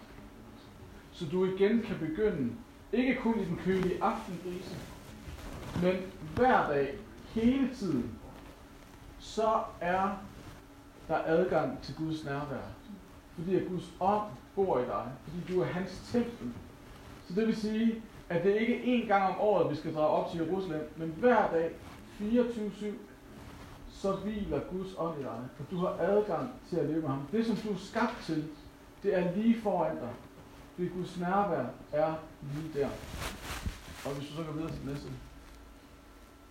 Så 1.12 1.26
du 1.32 1.46
igen 1.46 1.82
kan 1.82 1.96
begynde, 2.00 2.52
ikke 2.94 3.16
kun 3.16 3.40
i 3.40 3.46
den 3.46 3.60
kølige 3.66 4.04
aftenbrise, 4.04 4.76
men 5.84 5.96
hver 6.36 6.70
dag, 6.70 6.98
hele 7.34 7.76
tiden, 7.76 8.20
så 9.26 9.60
er 9.82 10.10
der 11.08 11.18
adgang 11.26 11.82
til 11.82 11.96
Guds 11.96 12.26
nærvær. 12.26 12.62
Fordi 13.36 13.56
at 13.56 13.68
Guds 13.70 13.94
ånd 14.00 14.30
bor 14.56 14.80
i 14.80 14.86
dig. 14.86 15.12
Fordi 15.24 15.54
du 15.54 15.62
er 15.62 15.66
hans 15.66 16.10
tempel. 16.12 16.54
Så 17.28 17.34
det 17.36 17.48
vil 17.48 17.56
sige, 17.56 18.02
at 18.30 18.44
det 18.44 18.56
ikke 18.56 18.76
er 18.76 19.04
én 19.04 19.08
gang 19.08 19.24
om 19.24 19.42
året, 19.42 19.72
vi 19.72 19.76
skal 19.76 19.94
drage 19.94 20.08
op 20.08 20.32
til 20.32 20.40
Jerusalem, 20.40 20.90
men 20.98 21.16
hver 21.20 21.52
dag, 21.52 21.72
24-7, 22.20 22.86
så 23.92 24.12
hviler 24.12 24.60
Guds 24.72 24.96
ånd 24.98 25.20
i 25.20 25.24
dig. 25.24 25.40
For 25.58 25.64
du 25.72 25.78
har 25.78 25.96
adgang 26.00 26.50
til 26.70 26.76
at 26.76 26.86
leve 26.86 27.02
med 27.02 27.10
ham. 27.10 27.28
Det, 27.32 27.46
som 27.46 27.56
du 27.56 27.70
er 27.74 27.78
skabt 27.78 28.24
til, 28.24 28.48
det 29.04 29.18
er 29.18 29.36
lige 29.36 29.62
foran 29.62 29.96
dig. 29.96 30.14
Det 30.78 30.92
Guds 30.94 31.20
nærvær 31.20 31.66
er 31.92 32.14
lige 32.54 32.80
der. 32.80 32.90
Og 34.06 34.12
hvis 34.12 34.30
du 34.30 34.36
så 34.36 34.44
går 34.44 34.52
videre 34.52 34.72
til 34.72 34.80
det 34.80 34.86
næste. 34.86 35.08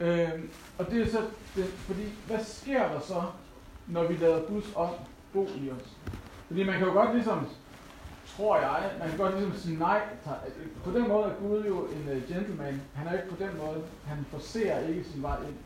Øhm, 0.01 0.51
og 0.79 0.91
det 0.91 1.03
er 1.03 1.11
så, 1.11 1.21
det, 1.57 1.65
fordi 1.65 2.03
hvad 2.27 2.45
sker 2.45 2.89
der 2.89 3.01
så, 3.01 3.23
når 3.87 4.07
vi 4.07 4.17
lader 4.17 4.43
Guds 4.43 4.73
ånd 4.77 4.95
bo 5.33 5.49
i 5.57 5.71
os? 5.71 5.97
Fordi 6.47 6.65
man 6.65 6.79
kan 6.79 6.87
jo 6.87 6.93
godt 6.93 7.15
ligesom, 7.15 7.47
tror 8.37 8.57
jeg, 8.59 8.91
man 8.99 9.09
kan 9.09 9.19
godt 9.19 9.35
ligesom 9.35 9.57
sige 9.57 9.79
nej. 9.79 10.03
Øh, 10.27 10.67
på 10.85 10.91
den 10.91 11.09
måde 11.09 11.25
er 11.25 11.35
Gud 11.35 11.65
jo 11.65 11.87
en 11.87 12.09
øh, 12.09 12.29
gentleman. 12.29 12.81
Han 12.95 13.07
er 13.07 13.13
ikke 13.13 13.29
på 13.29 13.45
den 13.45 13.51
måde, 13.59 13.83
han 14.07 14.27
forser 14.31 14.79
ikke 14.79 15.05
sin 15.05 15.23
vej 15.23 15.39
ind. 15.39 15.57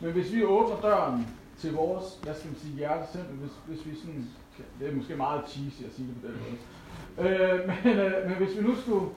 Men 0.00 0.12
hvis 0.12 0.32
vi 0.32 0.44
åbner 0.44 0.80
døren 0.80 1.26
til 1.58 1.72
vores, 1.72 2.04
hvad 2.22 2.34
skal 2.34 2.50
man 2.50 2.58
sige, 2.58 2.74
hjerte 2.74 3.12
selv, 3.12 3.26
hvis, 3.26 3.50
hvis 3.66 3.86
vi 3.86 4.00
sådan, 4.00 4.30
det 4.80 4.88
er 4.88 4.94
måske 4.94 5.16
meget 5.16 5.48
cheesy 5.48 5.82
at 5.82 5.94
sige 5.94 6.08
det 6.08 6.16
på 6.20 6.26
den 6.26 6.36
måde. 6.40 6.58
Øh, 7.28 7.68
men, 7.84 7.98
øh, 7.98 8.28
men 8.28 8.36
hvis 8.36 8.56
vi 8.56 8.62
nu 8.62 8.76
skulle, 8.76 9.10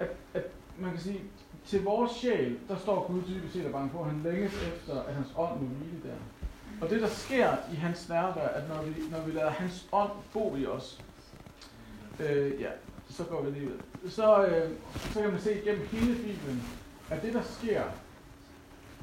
at, 0.00 0.08
at 0.34 0.44
man 0.78 0.90
kan 0.90 1.00
sige, 1.00 1.20
til 1.66 1.84
vores 1.84 2.12
sjæl, 2.12 2.58
der 2.68 2.76
står 2.76 3.06
Gud 3.06 3.22
dybest 3.28 3.52
set 3.52 3.66
og 3.66 3.72
bange 3.72 3.90
på, 3.90 4.00
at 4.00 4.06
han 4.06 4.22
længes 4.22 4.52
efter, 4.52 5.02
at 5.02 5.14
hans 5.14 5.28
ånd 5.36 5.60
må 5.60 5.66
hvile 5.66 6.02
der. 6.04 6.14
Og 6.80 6.90
det, 6.90 7.00
der 7.00 7.08
sker 7.08 7.56
i 7.72 7.74
hans 7.74 8.08
nærvær, 8.08 8.48
at 8.48 8.68
når 8.68 8.82
vi, 8.82 9.02
når 9.10 9.20
vi 9.20 9.32
lader 9.32 9.50
hans 9.50 9.86
ånd 9.92 10.10
bo 10.32 10.56
i 10.56 10.66
os, 10.66 11.00
øh, 12.20 12.60
ja, 12.60 12.68
så 13.08 13.24
går 13.24 13.42
vi 13.42 13.50
lige 13.50 13.66
ud. 13.66 14.10
Så, 14.10 14.46
øh, 14.46 14.70
så 15.12 15.20
kan 15.20 15.30
man 15.30 15.40
se 15.40 15.60
gennem 15.64 15.86
hele 15.86 16.14
Bibelen, 16.14 16.62
at 17.10 17.22
det, 17.22 17.34
der 17.34 17.42
sker, 17.42 17.82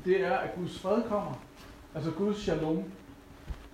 det 0.06 0.22
er, 0.22 0.38
at 0.38 0.56
Guds 0.56 0.80
fred 0.80 1.04
kommer. 1.04 1.34
Altså 1.96 2.12
Guds 2.12 2.38
shalom. 2.38 2.84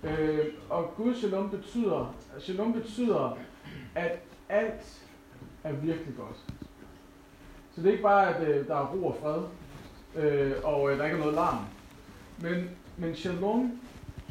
Øh, 0.04 0.46
og 0.70 0.94
Guds 0.96 1.18
shalom 1.18 1.50
betyder, 1.50 2.14
shalom 2.38 2.72
betyder, 2.72 3.38
at 3.94 4.18
alt 4.48 5.02
er 5.64 5.72
virkelig 5.72 6.16
godt. 6.16 6.36
Så 7.78 7.82
det 7.82 7.88
er 7.88 7.92
ikke 7.92 8.02
bare, 8.02 8.34
at 8.34 8.48
øh, 8.48 8.66
der 8.66 8.76
er 8.76 8.86
ro 8.86 9.06
og 9.06 9.16
fred, 9.20 9.42
øh, 10.24 10.52
og 10.64 10.90
øh, 10.90 10.98
der 10.98 11.04
ikke 11.04 11.14
er 11.14 11.20
noget 11.20 11.34
larm. 11.34 11.64
Men, 12.42 12.70
men 12.96 13.14
shalom, 13.16 13.80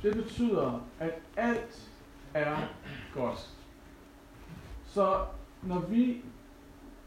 det 0.03 0.15
betyder, 0.15 0.87
at 0.99 1.13
alt 1.37 1.89
er 2.33 2.57
godt. 3.13 3.49
Så 4.85 5.25
når 5.63 5.79
vi, 5.79 6.21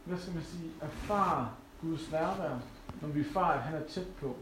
hvad 0.04 0.18
skal 0.18 0.34
man 0.34 0.42
sige, 0.42 0.70
erfarer 0.80 1.46
Guds 1.82 2.12
nærvær, 2.12 2.58
når 3.02 3.08
vi 3.08 3.20
erfarer, 3.20 3.54
at 3.54 3.62
han 3.62 3.82
er 3.82 3.86
tæt 3.86 4.08
på, 4.20 4.36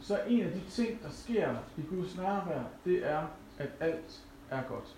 så 0.00 0.20
en 0.28 0.40
af 0.40 0.52
de 0.52 0.60
ting, 0.70 1.02
der 1.02 1.10
sker 1.10 1.54
i 1.76 1.82
Guds 1.90 2.16
nærvær, 2.16 2.62
det 2.84 3.06
er, 3.06 3.22
at 3.58 3.68
alt 3.80 4.24
er 4.50 4.62
godt. 4.68 4.96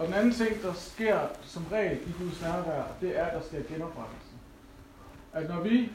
Og 0.00 0.06
den 0.06 0.14
anden 0.14 0.32
ting, 0.32 0.62
der 0.62 0.72
sker 0.72 1.18
som 1.42 1.66
regel 1.72 2.08
i 2.08 2.12
Guds 2.18 2.42
nærvær, 2.42 2.84
det 3.00 3.18
er, 3.18 3.24
at 3.24 3.34
der 3.34 3.42
sker 3.48 3.62
genoprettelse. 3.74 4.34
At 5.32 5.48
når 5.48 5.60
vi 5.60 5.92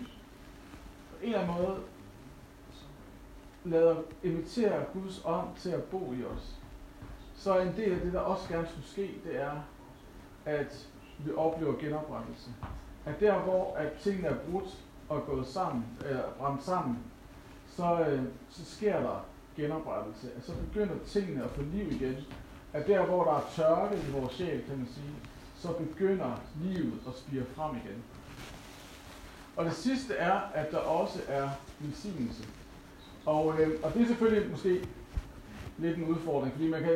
på 1.09 1.15
en 1.21 1.33
eller 1.33 1.39
anden 1.39 1.55
måde 1.55 1.79
lader 3.63 3.95
invitere 4.23 4.85
Guds 4.93 5.21
ånd 5.25 5.47
til 5.57 5.69
at 5.69 5.83
bo 5.83 6.13
i 6.13 6.23
os, 6.23 6.55
så 7.35 7.53
er 7.53 7.61
en 7.61 7.75
del 7.75 7.91
af 7.91 7.99
det, 7.99 8.13
der 8.13 8.19
også 8.19 8.49
gerne 8.49 8.67
skulle 8.67 8.87
ske, 8.87 9.11
det 9.23 9.41
er, 9.41 9.51
at 10.45 10.87
vi 11.19 11.31
oplever 11.33 11.79
genoprettelse. 11.79 12.49
At 13.05 13.19
der, 13.19 13.39
hvor 13.39 13.75
at 13.75 13.91
tingene 14.01 14.27
er 14.27 14.37
brudt 14.51 14.77
og 15.09 15.25
gået 15.25 15.47
sammen, 15.47 15.85
eller 16.05 16.23
brændt 16.37 16.63
sammen, 16.63 16.97
så, 17.67 18.05
øh, 18.09 18.23
så 18.49 18.65
sker 18.65 18.99
der 18.99 19.25
genoprettelse. 19.55 20.31
At 20.37 20.43
så 20.43 20.51
begynder 20.67 20.95
tingene 21.05 21.43
at 21.43 21.49
få 21.49 21.61
liv 21.61 21.91
igen, 21.91 22.15
at 22.75 22.87
der, 22.87 23.05
hvor 23.05 23.23
der 23.23 23.31
er 23.31 23.51
tørke 23.55 23.95
i 24.07 24.11
vores 24.11 24.33
sjæl, 24.33 24.63
kan 24.67 24.77
man 24.77 24.87
sige, 24.87 25.15
så 25.55 25.71
begynder 25.71 26.41
livet 26.63 26.99
at 27.07 27.13
spire 27.15 27.43
frem 27.55 27.75
igen. 27.75 28.03
Og 29.55 29.65
det 29.65 29.73
sidste 29.73 30.13
er, 30.13 30.39
at 30.53 30.71
der 30.71 30.77
også 30.77 31.19
er 31.27 31.49
velsignelse. 31.79 32.43
Og, 33.25 33.61
øh, 33.61 33.79
og 33.83 33.93
det 33.93 34.01
er 34.01 34.05
selvfølgelig 34.05 34.51
måske 34.51 34.87
lidt 35.77 35.97
en 35.97 36.03
udfordring, 36.03 36.53
fordi 36.53 36.69
man 36.69 36.83
kan, 36.83 36.95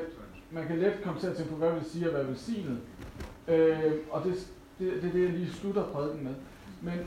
man 0.52 0.68
kan 0.68 0.80
let 0.80 1.00
komme 1.04 1.20
til 1.20 1.28
at 1.28 1.36
tænke 1.36 1.52
på, 1.52 1.58
hvad 1.58 1.72
vil 1.72 1.86
sige 1.86 2.06
at 2.08 2.14
være 2.14 2.28
velsignet. 2.28 2.80
Øh, 3.48 3.94
og 4.12 4.24
det, 4.24 4.48
det, 4.80 4.94
det 5.02 5.10
er 5.10 5.12
det, 5.12 5.24
jeg 5.24 5.30
lige 5.30 5.54
slutter 5.54 5.84
prædiken 5.84 6.24
med. 6.24 6.34
Men, 6.82 7.00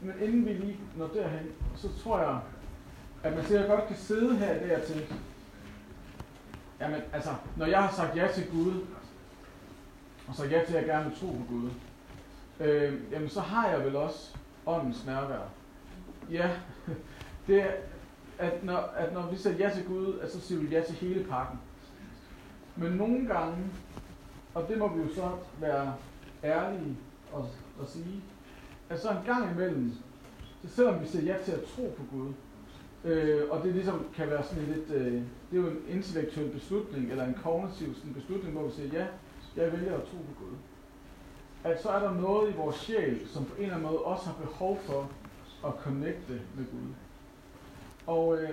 men 0.00 0.14
inden 0.22 0.46
vi 0.46 0.52
lige 0.52 0.80
når 0.96 1.06
derhen, 1.06 1.46
så 1.76 1.88
tror 2.02 2.18
jeg, 2.18 2.40
at 3.22 3.36
man 3.36 3.44
sikkert 3.44 3.68
godt 3.68 3.86
kan 3.86 3.96
sidde 3.96 4.36
her 4.36 4.54
i 4.54 4.68
dag 4.68 4.82
tænke, 4.82 5.14
Jamen, 6.80 7.00
altså, 7.12 7.30
når 7.56 7.66
jeg 7.66 7.82
har 7.82 7.92
sagt 7.92 8.16
ja 8.16 8.28
til 8.32 8.50
Gud, 8.50 8.86
og 10.28 10.34
sagt 10.34 10.52
ja 10.52 10.64
til, 10.66 10.74
at 10.74 10.80
jeg 10.80 10.84
gerne 10.84 11.10
vil 11.10 11.18
tro 11.18 11.26
på 11.26 11.44
Gud, 11.48 11.70
øh, 12.60 13.12
jamen 13.12 13.28
så 13.28 13.40
har 13.40 13.68
jeg 13.68 13.84
vel 13.84 13.96
også 13.96 14.36
åndens 14.66 15.06
nærvær. 15.06 15.48
Ja, 16.30 16.50
det 17.46 17.62
er, 17.62 17.72
at 18.38 18.64
når, 18.64 18.76
at 18.76 19.12
når 19.12 19.30
vi 19.30 19.36
siger 19.36 19.56
ja 19.56 19.70
til 19.74 19.84
Gud, 19.84 20.18
at 20.18 20.32
så 20.32 20.40
siger 20.40 20.60
vi 20.60 20.66
ja 20.66 20.82
til 20.82 20.94
hele 20.94 21.24
pakken. 21.24 21.58
Men 22.76 22.92
nogle 22.92 23.26
gange, 23.26 23.56
og 24.54 24.68
det 24.68 24.78
må 24.78 24.88
vi 24.88 25.02
jo 25.02 25.14
så 25.14 25.30
være 25.60 25.94
ærlige 26.44 26.96
og, 27.32 27.48
og 27.80 27.86
sige, 27.86 28.22
at 28.88 29.00
så 29.00 29.10
en 29.10 29.24
gang 29.26 29.50
imellem, 29.52 29.92
så 30.62 30.74
selvom 30.74 31.00
vi 31.00 31.06
siger 31.06 31.24
ja 31.24 31.42
til 31.44 31.52
at 31.52 31.64
tro 31.64 31.94
på 31.96 32.16
Gud, 32.16 32.32
Øh, 33.04 33.42
og 33.50 33.62
det 33.64 33.74
ligesom 33.74 34.06
kan 34.14 34.30
være 34.30 34.42
sådan 34.42 34.64
lidt, 34.64 34.90
øh, 34.90 35.12
det 35.12 35.58
er 35.58 35.62
jo 35.62 35.66
en 35.66 35.82
intellektuel 35.88 36.50
beslutning, 36.50 37.10
eller 37.10 37.24
en 37.24 37.36
kognitiv 37.42 37.94
sådan 37.94 38.14
beslutning, 38.14 38.52
hvor 38.52 38.66
vi 38.66 38.72
siger, 38.72 38.92
ja, 38.92 39.06
jeg 39.56 39.72
vælger 39.72 39.94
at 39.94 40.02
tro 40.02 40.16
på 40.16 40.44
Gud. 40.44 40.56
At 41.64 41.82
så 41.82 41.88
er 41.88 41.98
der 41.98 42.14
noget 42.14 42.50
i 42.50 42.56
vores 42.56 42.76
sjæl, 42.76 43.28
som 43.28 43.44
på 43.44 43.54
en 43.54 43.62
eller 43.62 43.76
anden 43.76 43.90
måde 43.90 44.02
også 44.02 44.26
har 44.26 44.34
behov 44.34 44.78
for 44.82 45.10
at 45.66 45.72
connecte 45.82 46.40
med 46.56 46.64
Gud. 46.64 46.88
Og, 48.06 48.42
øh, 48.42 48.50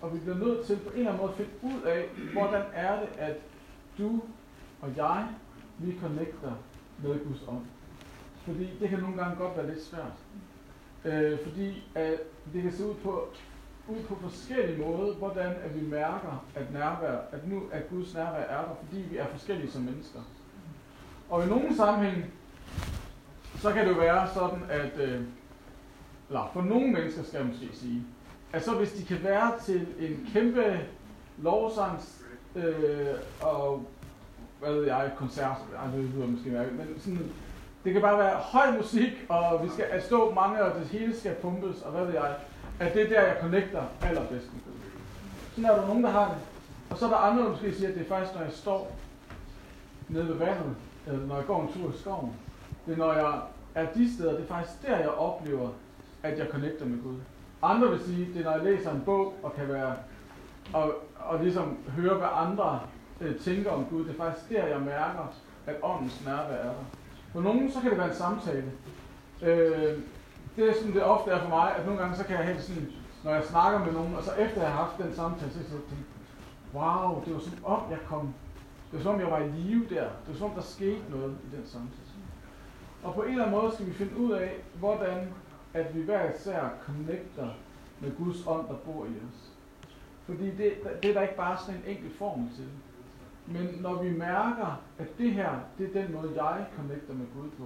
og 0.00 0.14
vi 0.14 0.18
bliver 0.18 0.38
nødt 0.38 0.66
til 0.66 0.76
på 0.76 0.90
en 0.90 0.98
eller 0.98 1.12
anden 1.12 1.26
måde 1.26 1.32
at 1.32 1.36
finde 1.36 1.76
ud 1.76 1.82
af, 1.82 2.08
hvordan 2.32 2.62
er 2.74 3.00
det, 3.00 3.08
at 3.18 3.36
du 3.98 4.20
og 4.80 4.96
jeg, 4.96 5.28
vi 5.78 5.98
connecter 6.00 6.52
med 7.02 7.24
Guds 7.24 7.44
ånd. 7.48 7.64
Fordi 8.44 8.70
det 8.80 8.88
kan 8.88 8.98
nogle 8.98 9.16
gange 9.16 9.36
godt 9.36 9.56
være 9.56 9.66
lidt 9.66 9.82
svært. 9.82 10.12
Øh, 11.04 11.38
fordi 11.38 11.84
at 11.94 12.20
det 12.52 12.62
kan 12.62 12.72
se 12.72 12.86
ud 12.86 12.94
på 12.94 13.28
ud 13.88 14.02
på 14.08 14.16
forskellige 14.20 14.78
måder, 14.78 15.14
hvordan 15.14 15.52
at 15.64 15.80
vi 15.80 15.86
mærker, 15.86 16.44
at 16.54 16.72
nærvær, 16.72 17.18
at 17.32 17.48
nu 17.48 17.62
at 17.72 17.88
Guds 17.90 18.14
nærvær 18.14 18.38
er 18.38 18.60
der, 18.62 18.74
fordi 18.84 19.02
vi 19.10 19.16
er 19.16 19.26
forskellige 19.26 19.70
som 19.70 19.82
mennesker. 19.82 20.20
Og 21.30 21.44
i 21.44 21.48
nogle 21.48 21.76
sammenhæng, 21.76 22.24
så 23.58 23.72
kan 23.72 23.86
det 23.86 23.94
jo 23.94 24.00
være 24.00 24.28
sådan, 24.34 24.62
at, 24.70 24.98
øh, 24.98 25.20
eller 26.28 26.50
for 26.52 26.62
nogle 26.62 26.92
mennesker 26.92 27.22
skal 27.22 27.38
jeg 27.38 27.46
måske 27.46 27.68
sige, 27.72 28.02
at 28.52 28.64
så 28.64 28.74
hvis 28.74 28.92
de 28.92 29.04
kan 29.04 29.24
være 29.24 29.52
til 29.64 29.86
en 29.98 30.28
kæmpe 30.32 30.80
lovsangs 31.38 32.22
øh, 32.56 33.14
og 33.40 33.86
hvad 34.60 34.72
ved 34.72 34.84
jeg, 34.84 35.10
koncert, 35.16 35.56
jeg 35.84 35.92
ved, 35.92 36.02
det 36.02 36.28
måske 36.28 36.50
mærke, 36.50 36.70
men 36.70 37.00
sådan, 37.00 37.30
det 37.84 37.92
kan 37.92 38.02
bare 38.02 38.18
være 38.18 38.36
høj 38.36 38.76
musik, 38.76 39.10
og 39.28 39.64
vi 39.64 39.68
skal 39.68 39.84
at 39.84 40.04
stå 40.04 40.34
mange, 40.34 40.62
og 40.62 40.80
det 40.80 40.86
hele 40.86 41.16
skal 41.16 41.34
pumpes, 41.34 41.82
og 41.82 41.92
hvad 41.92 42.04
ved 42.04 42.14
jeg, 42.14 42.34
at 42.80 42.94
det 42.94 43.02
er 43.02 43.08
der, 43.08 43.22
jeg 43.22 43.36
connecter 43.40 43.82
allerbedst 44.02 44.52
med 44.52 44.62
Gud. 44.62 44.80
Sådan 45.54 45.70
er 45.70 45.76
der 45.76 45.86
nogen, 45.86 46.04
der 46.04 46.10
har 46.10 46.28
det. 46.28 46.38
Og 46.90 46.98
så 46.98 47.04
er 47.04 47.10
der 47.10 47.16
andre, 47.16 47.42
der 47.42 47.50
måske 47.50 47.74
siger, 47.74 47.88
at 47.88 47.94
det 47.94 48.02
er 48.02 48.08
faktisk, 48.08 48.34
når 48.34 48.42
jeg 48.42 48.52
står 48.52 48.96
nede 50.08 50.28
ved 50.28 50.34
vandet, 50.34 50.76
eller 51.06 51.26
når 51.26 51.36
jeg 51.36 51.46
går 51.46 51.62
en 51.62 51.72
tur 51.72 51.90
i 51.90 51.98
skoven. 51.98 52.32
Det 52.86 52.92
er, 52.92 52.96
når 52.96 53.12
jeg 53.12 53.40
er 53.74 53.86
de 53.94 54.14
steder, 54.14 54.32
det 54.32 54.42
er 54.42 54.46
faktisk 54.46 54.82
der, 54.86 54.98
jeg 54.98 55.08
oplever, 55.08 55.68
at 56.22 56.38
jeg 56.38 56.46
connecter 56.50 56.86
med 56.86 57.02
Gud. 57.02 57.16
Andre 57.62 57.90
vil 57.90 58.00
sige, 58.00 58.28
det 58.34 58.40
er, 58.40 58.44
når 58.44 58.52
jeg 58.52 58.64
læser 58.64 58.90
en 58.90 59.02
bog, 59.04 59.34
og 59.42 59.54
kan 59.54 59.68
være, 59.68 59.94
og, 60.72 60.94
og 61.18 61.40
ligesom 61.42 61.78
høre, 61.88 62.14
hvad 62.14 62.28
andre 62.32 62.80
øh, 63.20 63.38
tænker 63.38 63.70
om 63.70 63.84
Gud. 63.90 64.04
Det 64.04 64.10
er 64.10 64.24
faktisk 64.24 64.48
der, 64.48 64.66
jeg 64.66 64.80
mærker, 64.80 65.34
at 65.66 65.74
åndens 65.82 66.24
nærvær 66.24 66.54
er 66.54 66.64
der. 66.64 66.84
For 67.32 67.40
nogen, 67.40 67.72
så 67.72 67.80
kan 67.80 67.90
det 67.90 67.98
være 67.98 68.08
en 68.08 68.14
samtale. 68.14 68.72
Øh, 69.42 69.98
det 70.56 70.68
er 70.68 70.74
sådan, 70.74 70.94
det 70.94 71.04
ofte 71.04 71.30
er 71.30 71.40
for 71.42 71.48
mig, 71.48 71.76
at 71.76 71.84
nogle 71.86 72.00
gange, 72.00 72.16
så 72.16 72.24
kan 72.24 72.36
jeg 72.36 72.46
helt 72.46 72.62
sådan, 72.62 72.92
når 73.24 73.34
jeg 73.34 73.44
snakker 73.44 73.78
med 73.84 73.92
nogen, 73.92 74.14
og 74.14 74.22
så 74.22 74.32
efter 74.32 74.62
jeg 74.62 74.70
har 74.70 74.84
haft 74.84 74.98
den 74.98 75.14
samtale, 75.14 75.52
så 75.52 75.58
kan 75.58 75.68
jeg 75.68 75.80
tænke, 75.88 76.04
wow, 76.74 77.24
det 77.24 77.34
var 77.34 77.40
som 77.40 77.64
om 77.64 77.90
jeg 77.90 77.98
kom, 78.06 78.34
det 78.90 78.98
var 78.98 79.02
som 79.02 79.14
om 79.14 79.20
jeg 79.20 79.30
var 79.30 79.38
i 79.38 79.48
live 79.48 79.86
der. 79.90 80.02
Det 80.02 80.28
var 80.28 80.34
som 80.34 80.50
om 80.50 80.54
der 80.54 80.62
skete 80.62 81.04
noget 81.10 81.36
i 81.52 81.56
den 81.56 81.66
samtale. 81.66 82.14
Og 83.02 83.14
på 83.14 83.22
en 83.22 83.30
eller 83.30 83.44
anden 83.44 83.60
måde 83.60 83.72
skal 83.74 83.86
vi 83.86 83.92
finde 83.92 84.16
ud 84.16 84.32
af, 84.32 84.52
hvordan 84.74 85.28
at 85.74 85.94
vi 85.94 86.02
hver 86.02 86.34
især 86.34 86.68
connecter 86.86 87.48
med 88.00 88.16
Guds 88.16 88.46
ånd, 88.46 88.68
der 88.68 88.74
bor 88.74 89.04
i 89.04 89.08
os. 89.08 89.50
Fordi 90.26 90.50
det, 90.50 90.72
det 91.02 91.10
er 91.10 91.14
der 91.14 91.22
ikke 91.22 91.36
bare 91.36 91.58
sådan 91.58 91.80
en 91.80 91.96
enkelt 91.96 92.18
formel 92.18 92.50
til. 92.56 92.68
Men 93.46 93.68
når 93.80 94.02
vi 94.02 94.10
mærker, 94.10 94.82
at 94.98 95.18
det 95.18 95.32
her, 95.32 95.50
det 95.78 95.96
er 95.96 96.02
den 96.02 96.12
måde, 96.12 96.42
jeg 96.42 96.66
connecter 96.76 97.14
med 97.14 97.26
Gud 97.36 97.50
på, 97.50 97.64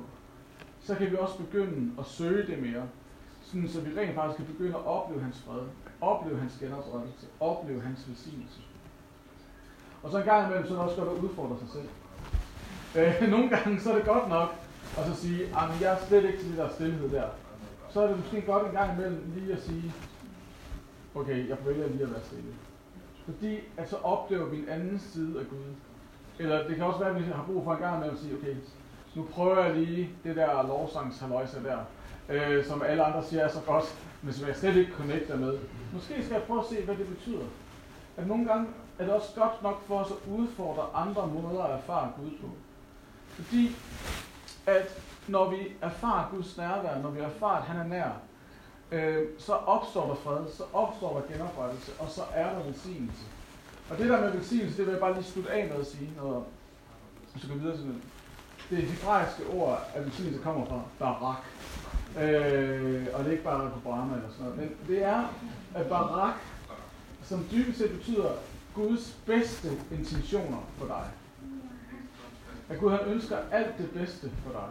så 0.88 0.94
kan 0.94 1.10
vi 1.10 1.16
også 1.16 1.38
begynde 1.38 1.92
at 1.98 2.06
søge 2.06 2.46
det 2.46 2.62
mere. 2.62 2.82
Sådan, 3.42 3.68
så 3.68 3.80
vi 3.80 4.00
rent 4.00 4.14
faktisk 4.14 4.36
kan 4.36 4.54
begynde 4.54 4.74
at 4.74 4.86
opleve 4.86 5.22
hans 5.22 5.38
fred, 5.46 5.62
opleve 6.00 6.38
hans 6.40 6.56
genoprettelse, 6.60 7.26
opleve 7.40 7.80
hans 7.80 8.08
velsignelse. 8.08 8.60
Og 10.02 10.10
så 10.10 10.18
en 10.18 10.24
gang 10.24 10.46
imellem, 10.46 10.66
så 10.66 10.72
er 10.74 10.78
det 10.78 10.84
også 10.86 10.96
godt 11.02 11.18
at 11.18 11.24
udfordre 11.24 11.56
sig 11.58 11.68
selv. 11.68 11.88
Øh, 12.96 13.14
nogle 13.34 13.48
gange, 13.48 13.80
så 13.80 13.92
er 13.92 13.96
det 13.96 14.04
godt 14.04 14.28
nok 14.28 14.48
at 14.98 15.06
så 15.06 15.14
sige, 15.14 15.42
at 15.46 15.80
jeg 15.80 15.92
er 15.92 16.06
slet 16.06 16.24
ikke 16.24 16.38
til 16.38 16.48
det 16.48 16.58
der 16.58 16.68
stillhed 16.74 17.10
der. 17.10 17.28
Så 17.90 18.00
er 18.00 18.06
det 18.08 18.18
måske 18.18 18.40
godt 18.40 18.66
en 18.66 18.72
gang 18.72 18.92
imellem 18.92 19.32
lige 19.36 19.52
at 19.52 19.62
sige, 19.62 19.94
okay, 21.14 21.48
jeg 21.48 21.56
vælger 21.66 21.88
lige 21.88 22.02
at 22.02 22.10
være 22.10 22.24
stille. 22.24 22.52
Fordi 23.24 23.58
at 23.76 23.90
så 23.90 23.96
oplever 23.96 24.46
vi 24.46 24.58
en 24.58 24.68
anden 24.68 24.98
side 24.98 25.40
af 25.40 25.46
Gud. 25.50 25.74
Eller 26.38 26.68
det 26.68 26.76
kan 26.76 26.84
også 26.84 26.98
være, 26.98 27.16
at 27.16 27.26
vi 27.26 27.32
har 27.32 27.44
brug 27.46 27.64
for 27.64 27.72
en 27.72 27.78
gang 27.78 27.96
imellem 27.96 28.16
at 28.16 28.22
sige, 28.22 28.34
okay, 28.34 28.54
nu 29.14 29.26
prøver 29.32 29.64
jeg 29.64 29.74
lige 29.74 30.10
det 30.24 30.36
der 30.36 30.66
lovsangshaløjse 30.66 31.64
der, 31.64 31.78
øh, 32.28 32.64
som 32.64 32.82
alle 32.82 33.04
andre 33.04 33.24
siger 33.24 33.42
er 33.42 33.48
så 33.48 33.60
godt, 33.66 33.84
men 34.22 34.32
som 34.32 34.48
jeg 34.48 34.56
slet 34.56 34.76
ikke 34.76 34.92
connecter 34.92 35.36
med. 35.36 35.58
Måske 35.92 36.24
skal 36.24 36.34
jeg 36.34 36.42
prøve 36.42 36.60
at 36.60 36.66
se, 36.70 36.84
hvad 36.84 36.96
det 36.96 37.06
betyder. 37.06 37.44
At 38.16 38.26
nogle 38.26 38.46
gange 38.48 38.66
er 38.98 39.04
det 39.04 39.14
også 39.14 39.28
godt 39.34 39.62
nok 39.62 39.86
for 39.86 39.98
os 39.98 40.10
at 40.10 40.32
udfordre 40.32 40.86
andre 40.94 41.26
måder 41.26 41.62
at 41.62 41.78
erfare 41.78 42.12
Gud 42.20 42.30
på. 42.40 42.50
Fordi 43.28 43.76
at 44.66 45.00
når 45.28 45.50
vi 45.50 45.56
erfarer 45.82 46.30
Guds 46.30 46.56
nærvær, 46.56 47.02
når 47.02 47.10
vi 47.10 47.20
erfarer, 47.20 47.56
at 47.56 47.62
han 47.62 47.76
er 47.76 47.84
nær, 47.84 48.10
øh, 48.92 49.26
så 49.38 49.52
opstår 49.52 50.06
der 50.06 50.14
fred, 50.14 50.52
så 50.52 50.62
opstår 50.72 51.20
der 51.20 51.36
genoprettelse, 51.36 51.92
og 51.98 52.08
så 52.08 52.22
er 52.34 52.54
der 52.54 52.64
velsignelse. 52.64 53.24
Og 53.90 53.98
det 53.98 54.08
der 54.08 54.20
med 54.20 54.30
velsignelse, 54.30 54.76
det 54.76 54.86
vil 54.86 54.92
jeg 54.92 55.00
bare 55.00 55.14
lige 55.14 55.24
slutte 55.24 55.50
af 55.50 55.68
med 55.68 55.76
at 55.76 55.86
sige 55.86 56.12
noget 56.16 56.36
om. 56.36 56.44
Så 57.36 57.46
du 57.46 57.52
går 57.52 57.60
videre 57.60 57.76
til 57.76 57.84
det. 57.84 57.94
Det 58.70 58.78
hebraiske 58.78 59.42
ord, 59.52 59.90
at 59.94 60.04
det 60.04 60.40
kommer 60.42 60.66
fra 60.66 60.80
barak. 60.98 61.44
Øh, 62.20 63.06
og 63.14 63.18
det 63.18 63.26
er 63.26 63.32
ikke 63.32 63.44
bare 63.44 63.70
på 63.70 63.80
Brahma 63.80 64.14
eller 64.14 64.28
sådan 64.30 64.44
noget. 64.44 64.58
Men 64.60 64.76
det 64.88 65.04
er 65.04 65.24
at 65.74 65.86
barak, 65.86 66.34
som 67.22 67.46
dybest 67.52 67.78
set 67.78 67.90
betyder 67.90 68.30
Guds 68.74 69.18
bedste 69.26 69.68
intentioner 69.92 70.58
for 70.78 70.86
dig. 70.86 71.04
At 72.68 72.80
Gud 72.80 72.90
han 72.90 73.00
ønsker 73.06 73.36
alt 73.52 73.78
det 73.78 73.90
bedste 73.90 74.30
for 74.44 74.50
dig. 74.50 74.68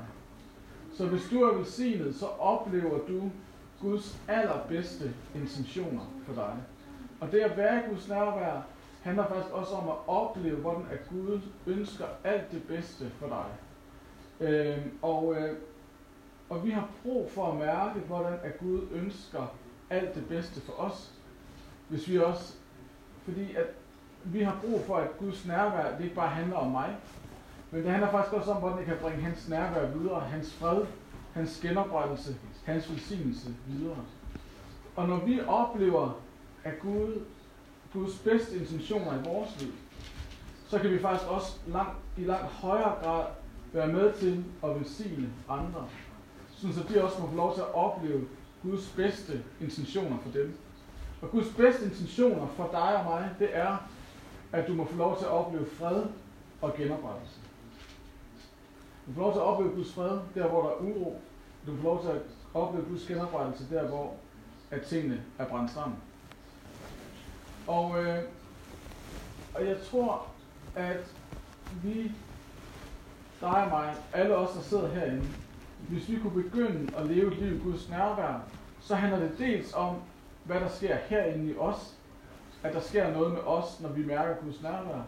Så 0.97 1.05
hvis 1.05 1.21
du 1.31 1.43
er 1.43 1.53
velsignet, 1.53 2.15
så 2.15 2.25
oplever 2.25 2.99
du 3.07 3.31
Guds 3.81 4.17
allerbedste 4.27 5.13
intentioner 5.35 6.05
for 6.25 6.33
dig. 6.33 6.53
Og 7.19 7.31
det 7.31 7.39
at 7.39 7.57
være 7.57 7.83
Guds 7.89 8.07
nærvær 8.07 8.61
handler 9.01 9.27
faktisk 9.27 9.53
også 9.53 9.73
om 9.73 9.89
at 9.89 9.95
opleve, 10.07 10.55
hvordan 10.55 10.85
at 10.91 11.09
Gud 11.09 11.41
ønsker 11.67 12.05
alt 12.23 12.51
det 12.51 12.63
bedste 12.63 13.11
for 13.19 13.27
dig. 13.27 13.45
Øh, 14.39 14.77
og, 15.01 15.35
øh, 15.35 15.57
og 16.49 16.65
vi 16.65 16.71
har 16.71 16.89
brug 17.03 17.31
for 17.31 17.51
at 17.51 17.57
mærke, 17.57 17.99
hvordan 17.99 18.39
at 18.43 18.59
Gud 18.59 18.81
ønsker 18.91 19.55
alt 19.89 20.15
det 20.15 20.27
bedste 20.27 20.61
for 20.61 20.73
os. 20.73 21.11
Hvis 21.87 22.09
vi 22.09 22.17
også, 22.17 22.53
fordi 23.23 23.55
at 23.55 23.65
vi 24.23 24.41
har 24.41 24.59
brug 24.61 24.81
for, 24.85 24.95
at 24.95 25.17
Guds 25.19 25.45
nærvær 25.45 25.97
det 25.97 26.03
ikke 26.03 26.15
bare 26.15 26.29
handler 26.29 26.55
om 26.55 26.71
mig, 26.71 26.95
men 27.71 27.83
det 27.83 27.91
handler 27.91 28.11
faktisk 28.11 28.33
også 28.33 28.51
om, 28.51 28.57
hvordan 28.57 28.77
jeg 28.77 28.85
kan 28.85 28.97
bringe 29.01 29.21
hans 29.21 29.49
nærvær 29.49 29.87
videre, 29.87 30.19
hans 30.19 30.53
fred, 30.53 30.85
hans 31.33 31.59
genoprettelse, 31.61 32.35
hans 32.65 32.91
velsignelse 32.91 33.55
videre. 33.67 33.97
Og 34.95 35.07
når 35.07 35.25
vi 35.25 35.41
oplever, 35.47 36.21
at 36.63 36.79
Gud, 36.79 37.21
Guds 37.93 38.19
bedste 38.19 38.57
intentioner 38.57 39.19
i 39.19 39.23
vores 39.23 39.61
liv, 39.61 39.71
så 40.67 40.79
kan 40.79 40.91
vi 40.91 40.99
faktisk 40.99 41.29
også 41.29 41.57
langt, 41.67 41.97
i 42.17 42.23
langt 42.23 42.45
højere 42.45 42.95
grad 43.03 43.25
være 43.77 43.87
med 43.87 44.13
til 44.13 44.43
at 44.63 44.75
velsigne 44.75 45.29
andre. 45.49 45.87
Sådan 46.49 46.75
så 46.75 46.83
de 46.89 47.03
også 47.03 47.21
må 47.21 47.27
få 47.27 47.35
lov 47.35 47.53
til 47.53 47.61
at 47.61 47.73
opleve 47.73 48.27
Guds 48.63 48.93
bedste 48.95 49.43
intentioner 49.61 50.17
for 50.23 50.31
dem. 50.31 50.57
Og 51.21 51.31
Guds 51.31 51.53
bedste 51.57 51.85
intentioner 51.85 52.47
for 52.47 52.69
dig 52.71 52.97
og 52.97 53.05
mig, 53.05 53.29
det 53.39 53.49
er, 53.51 53.89
at 54.51 54.67
du 54.67 54.73
må 54.73 54.85
få 54.85 54.97
lov 54.97 55.17
til 55.17 55.25
at 55.25 55.31
opleve 55.31 55.65
fred 55.65 56.03
og 56.61 56.73
genoprettelse. 56.77 57.39
Du 59.07 59.13
får 59.13 59.21
lov 59.21 59.33
til 59.33 59.39
at 59.39 59.45
opleve 59.45 59.75
Guds 59.75 59.93
fred, 59.93 60.19
der 60.35 60.47
hvor 60.47 60.61
der 60.61 60.69
er 60.69 60.95
uro. 60.95 61.21
Du 61.67 61.75
får 61.75 61.83
lov 61.83 62.01
til 62.01 62.09
at 62.09 62.21
opleve 62.53 62.85
Guds 62.85 63.07
genoprettelse, 63.07 63.65
der 63.69 63.87
hvor 63.87 64.13
at 64.71 64.81
tingene 64.81 65.23
er 65.37 65.45
brændt 65.45 65.71
sammen. 65.71 65.97
Og, 67.67 68.03
øh, 68.03 68.23
og 69.55 69.65
jeg 69.65 69.77
tror, 69.91 70.27
at 70.75 71.13
vi, 71.83 72.11
dig 73.41 73.63
og 73.63 73.69
mig, 73.69 73.95
alle 74.13 74.35
os, 74.35 74.53
der 74.53 74.61
sidder 74.61 74.87
herinde, 74.87 75.25
hvis 75.89 76.09
vi 76.09 76.19
kunne 76.19 76.43
begynde 76.43 76.97
at 76.97 77.05
leve 77.05 77.31
et 77.31 77.37
liv 77.37 77.55
i 77.55 77.59
Guds 77.59 77.89
nærvær, 77.89 78.41
så 78.81 78.95
handler 78.95 79.19
det 79.19 79.31
dels 79.37 79.73
om, 79.73 79.95
hvad 80.43 80.59
der 80.59 80.69
sker 80.69 80.95
herinde 80.95 81.51
i 81.51 81.57
os, 81.57 81.95
at 82.63 82.73
der 82.73 82.79
sker 82.79 83.13
noget 83.13 83.33
med 83.33 83.41
os, 83.45 83.81
når 83.81 83.89
vi 83.89 84.05
mærker 84.05 84.35
Guds 84.35 84.61
nærvær. 84.61 85.01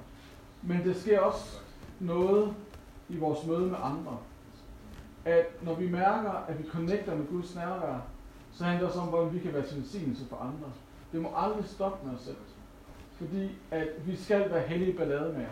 Men 0.61 0.83
det 0.83 0.95
sker 0.95 1.19
også 1.19 1.59
noget 1.99 2.53
i 3.09 3.17
vores 3.17 3.45
møde 3.45 3.61
med 3.65 3.77
andre. 3.83 4.17
At 5.25 5.63
når 5.63 5.75
vi 5.75 5.91
mærker, 5.91 6.31
at 6.47 6.59
vi 6.59 6.69
connecter 6.69 7.15
med 7.15 7.27
Guds 7.27 7.55
nærvær, 7.55 7.99
så 8.53 8.63
handler 8.63 8.79
det 8.79 8.87
også 8.87 8.99
om, 8.99 9.07
hvordan 9.07 9.33
vi 9.33 9.39
kan 9.39 9.53
være 9.53 9.65
til 9.65 9.77
velsignelse 9.77 10.25
for 10.29 10.35
andre. 10.35 10.71
Det 11.11 11.21
må 11.21 11.29
aldrig 11.35 11.65
stoppe 11.65 12.07
med 12.07 12.15
os 12.15 12.21
selv. 12.21 12.37
Fordi 13.17 13.57
at 13.71 13.87
vi 14.05 14.15
skal 14.15 14.51
være 14.51 14.67
hellige 14.67 14.97
ballademager, 14.97 15.49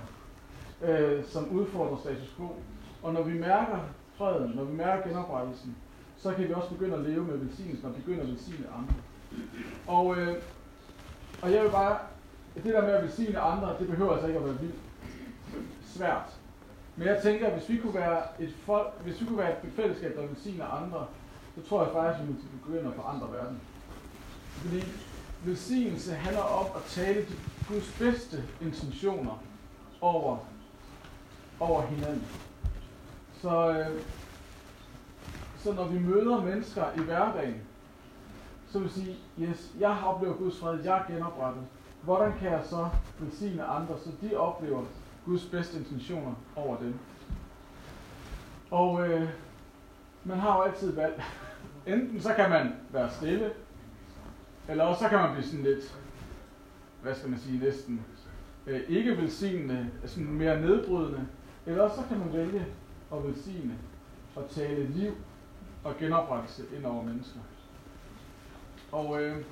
øh, 0.82 1.26
som 1.26 1.50
udfordrer 1.50 1.98
status 1.98 2.34
quo. 2.38 2.56
Og 3.04 3.14
når 3.14 3.24
vi 3.24 3.40
mærker 3.40 3.80
freden, 4.18 4.52
når 4.56 4.64
vi 4.64 4.76
mærker 4.76 5.08
genoprettelsen, 5.08 5.76
så 6.18 6.34
kan 6.34 6.48
vi 6.48 6.54
også 6.54 6.70
begynde 6.70 6.96
at 6.96 7.02
leve 7.02 7.24
med 7.26 7.38
velsignelsen 7.38 7.86
og 7.90 7.96
begynde 7.96 8.22
at 8.22 8.28
velsigne 8.28 8.66
andre. 8.78 8.94
Og, 9.88 10.18
øh, 10.18 10.36
og 11.42 11.52
jeg 11.52 11.64
vil 11.64 11.70
bare, 11.70 11.98
det 12.56 12.74
der 12.74 12.82
med 12.82 12.92
at 12.92 13.04
velsigne 13.04 13.40
andre, 13.40 13.76
det 13.80 13.88
behøver 13.88 14.12
altså 14.12 14.28
ikke 14.28 14.40
at 14.40 14.46
være 14.46 14.60
vildt 14.60 14.76
svært. 15.84 16.38
Men 16.96 17.08
jeg 17.08 17.20
tænker, 17.24 17.48
at 17.48 17.54
hvis 17.54 17.70
vi 17.70 17.78
kunne 17.78 17.94
være 17.94 18.24
et, 18.40 18.54
folk, 18.66 19.02
hvis 19.04 19.22
vi 19.22 19.26
kunne 19.26 19.38
være 19.38 19.52
et 19.52 19.72
fællesskab, 19.76 20.16
der 20.16 20.28
velsigner 20.28 20.66
andre, 20.66 21.08
så 21.56 21.70
tror 21.70 21.84
jeg 21.84 21.94
faktisk, 21.94 22.22
at 22.22 22.28
vi 22.28 22.34
ville 22.34 22.60
begynde 22.66 22.90
at 22.90 22.96
forandre 22.96 23.28
verden. 23.32 23.60
Fordi 24.52 24.84
velsignelse 25.46 26.14
handler 26.14 26.42
om 26.42 26.66
at 26.76 26.82
tale 26.84 27.22
de 27.22 27.34
Guds 27.68 27.96
bedste 28.00 28.44
intentioner 28.62 29.44
over, 30.02 30.38
over 31.60 31.82
hinanden. 31.82 32.28
Så, 33.42 33.70
øh, 33.70 34.02
så 35.58 35.74
når 35.74 35.88
vi 35.88 36.00
møder 36.00 36.42
mennesker 36.42 36.84
i 36.98 37.00
hverdagen, 37.00 37.62
så 38.70 38.80
vil 38.80 38.90
sige, 38.90 39.16
yes, 39.40 39.72
jeg 39.80 39.96
har 39.96 40.08
oplevet 40.08 40.38
Guds 40.38 40.60
fred, 40.60 40.84
jeg 40.84 40.98
er 40.98 41.14
genoprettet. 41.14 41.64
Hvordan 42.02 42.34
kan 42.40 42.52
jeg 42.52 42.62
så 42.66 42.90
velsigne 43.20 43.66
andre, 43.66 43.96
så 44.04 44.10
de 44.22 44.36
oplever 44.36 44.84
Guds 45.26 45.46
bedste 45.46 45.78
intentioner 45.78 46.34
over 46.56 46.78
dem? 46.78 46.94
Og 48.72 49.10
øh, 49.10 49.30
man 50.24 50.40
har 50.40 50.58
jo 50.58 50.62
altid 50.64 50.92
valg. 50.92 51.24
Enten 51.86 52.22
så 52.22 52.34
kan 52.34 52.50
man 52.50 52.74
være 52.92 53.10
stille, 53.12 53.52
Eller 54.70 54.84
også 54.84 55.04
så 55.04 55.10
kan 55.10 55.20
man 55.20 55.32
blive 55.32 55.46
sådan 55.46 55.66
lidt, 55.66 55.98
hvad 57.02 57.16
skal 57.16 57.30
man 57.30 57.40
sige, 57.40 57.60
næsten 57.60 58.06
øh, 58.68 58.82
ikke 58.88 59.18
velsignende, 59.18 59.90
sådan 60.06 60.26
mere 60.26 60.62
nedbrydende. 60.62 61.28
Eller 61.68 61.84
også 61.84 61.96
så 61.96 62.08
kan 62.08 62.20
man 62.20 62.34
vælge 62.34 62.66
at 63.14 63.24
velsigne 63.24 63.78
og 64.36 64.50
tale 64.50 64.88
liv 64.88 65.14
og 65.84 65.98
genoprettelse 66.00 66.64
ind 66.76 66.86
over 66.86 67.04
mennesker. 67.04 67.40
Og 68.92 69.24
øh, 69.24 69.46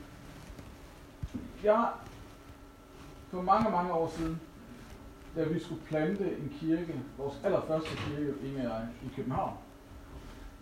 jeg, 1.63 1.89
for 3.29 3.41
mange, 3.41 3.71
mange 3.71 3.93
år 3.93 4.09
siden, 4.09 4.41
da 5.35 5.43
vi 5.43 5.59
skulle 5.59 5.81
plante 5.81 6.37
en 6.37 6.53
kirke, 6.59 7.01
vores 7.17 7.39
allerførste 7.43 7.89
kirke, 7.95 8.33
Inge 8.43 8.57
og 8.57 8.63
jeg, 8.63 8.87
i 9.03 9.07
København, 9.15 9.57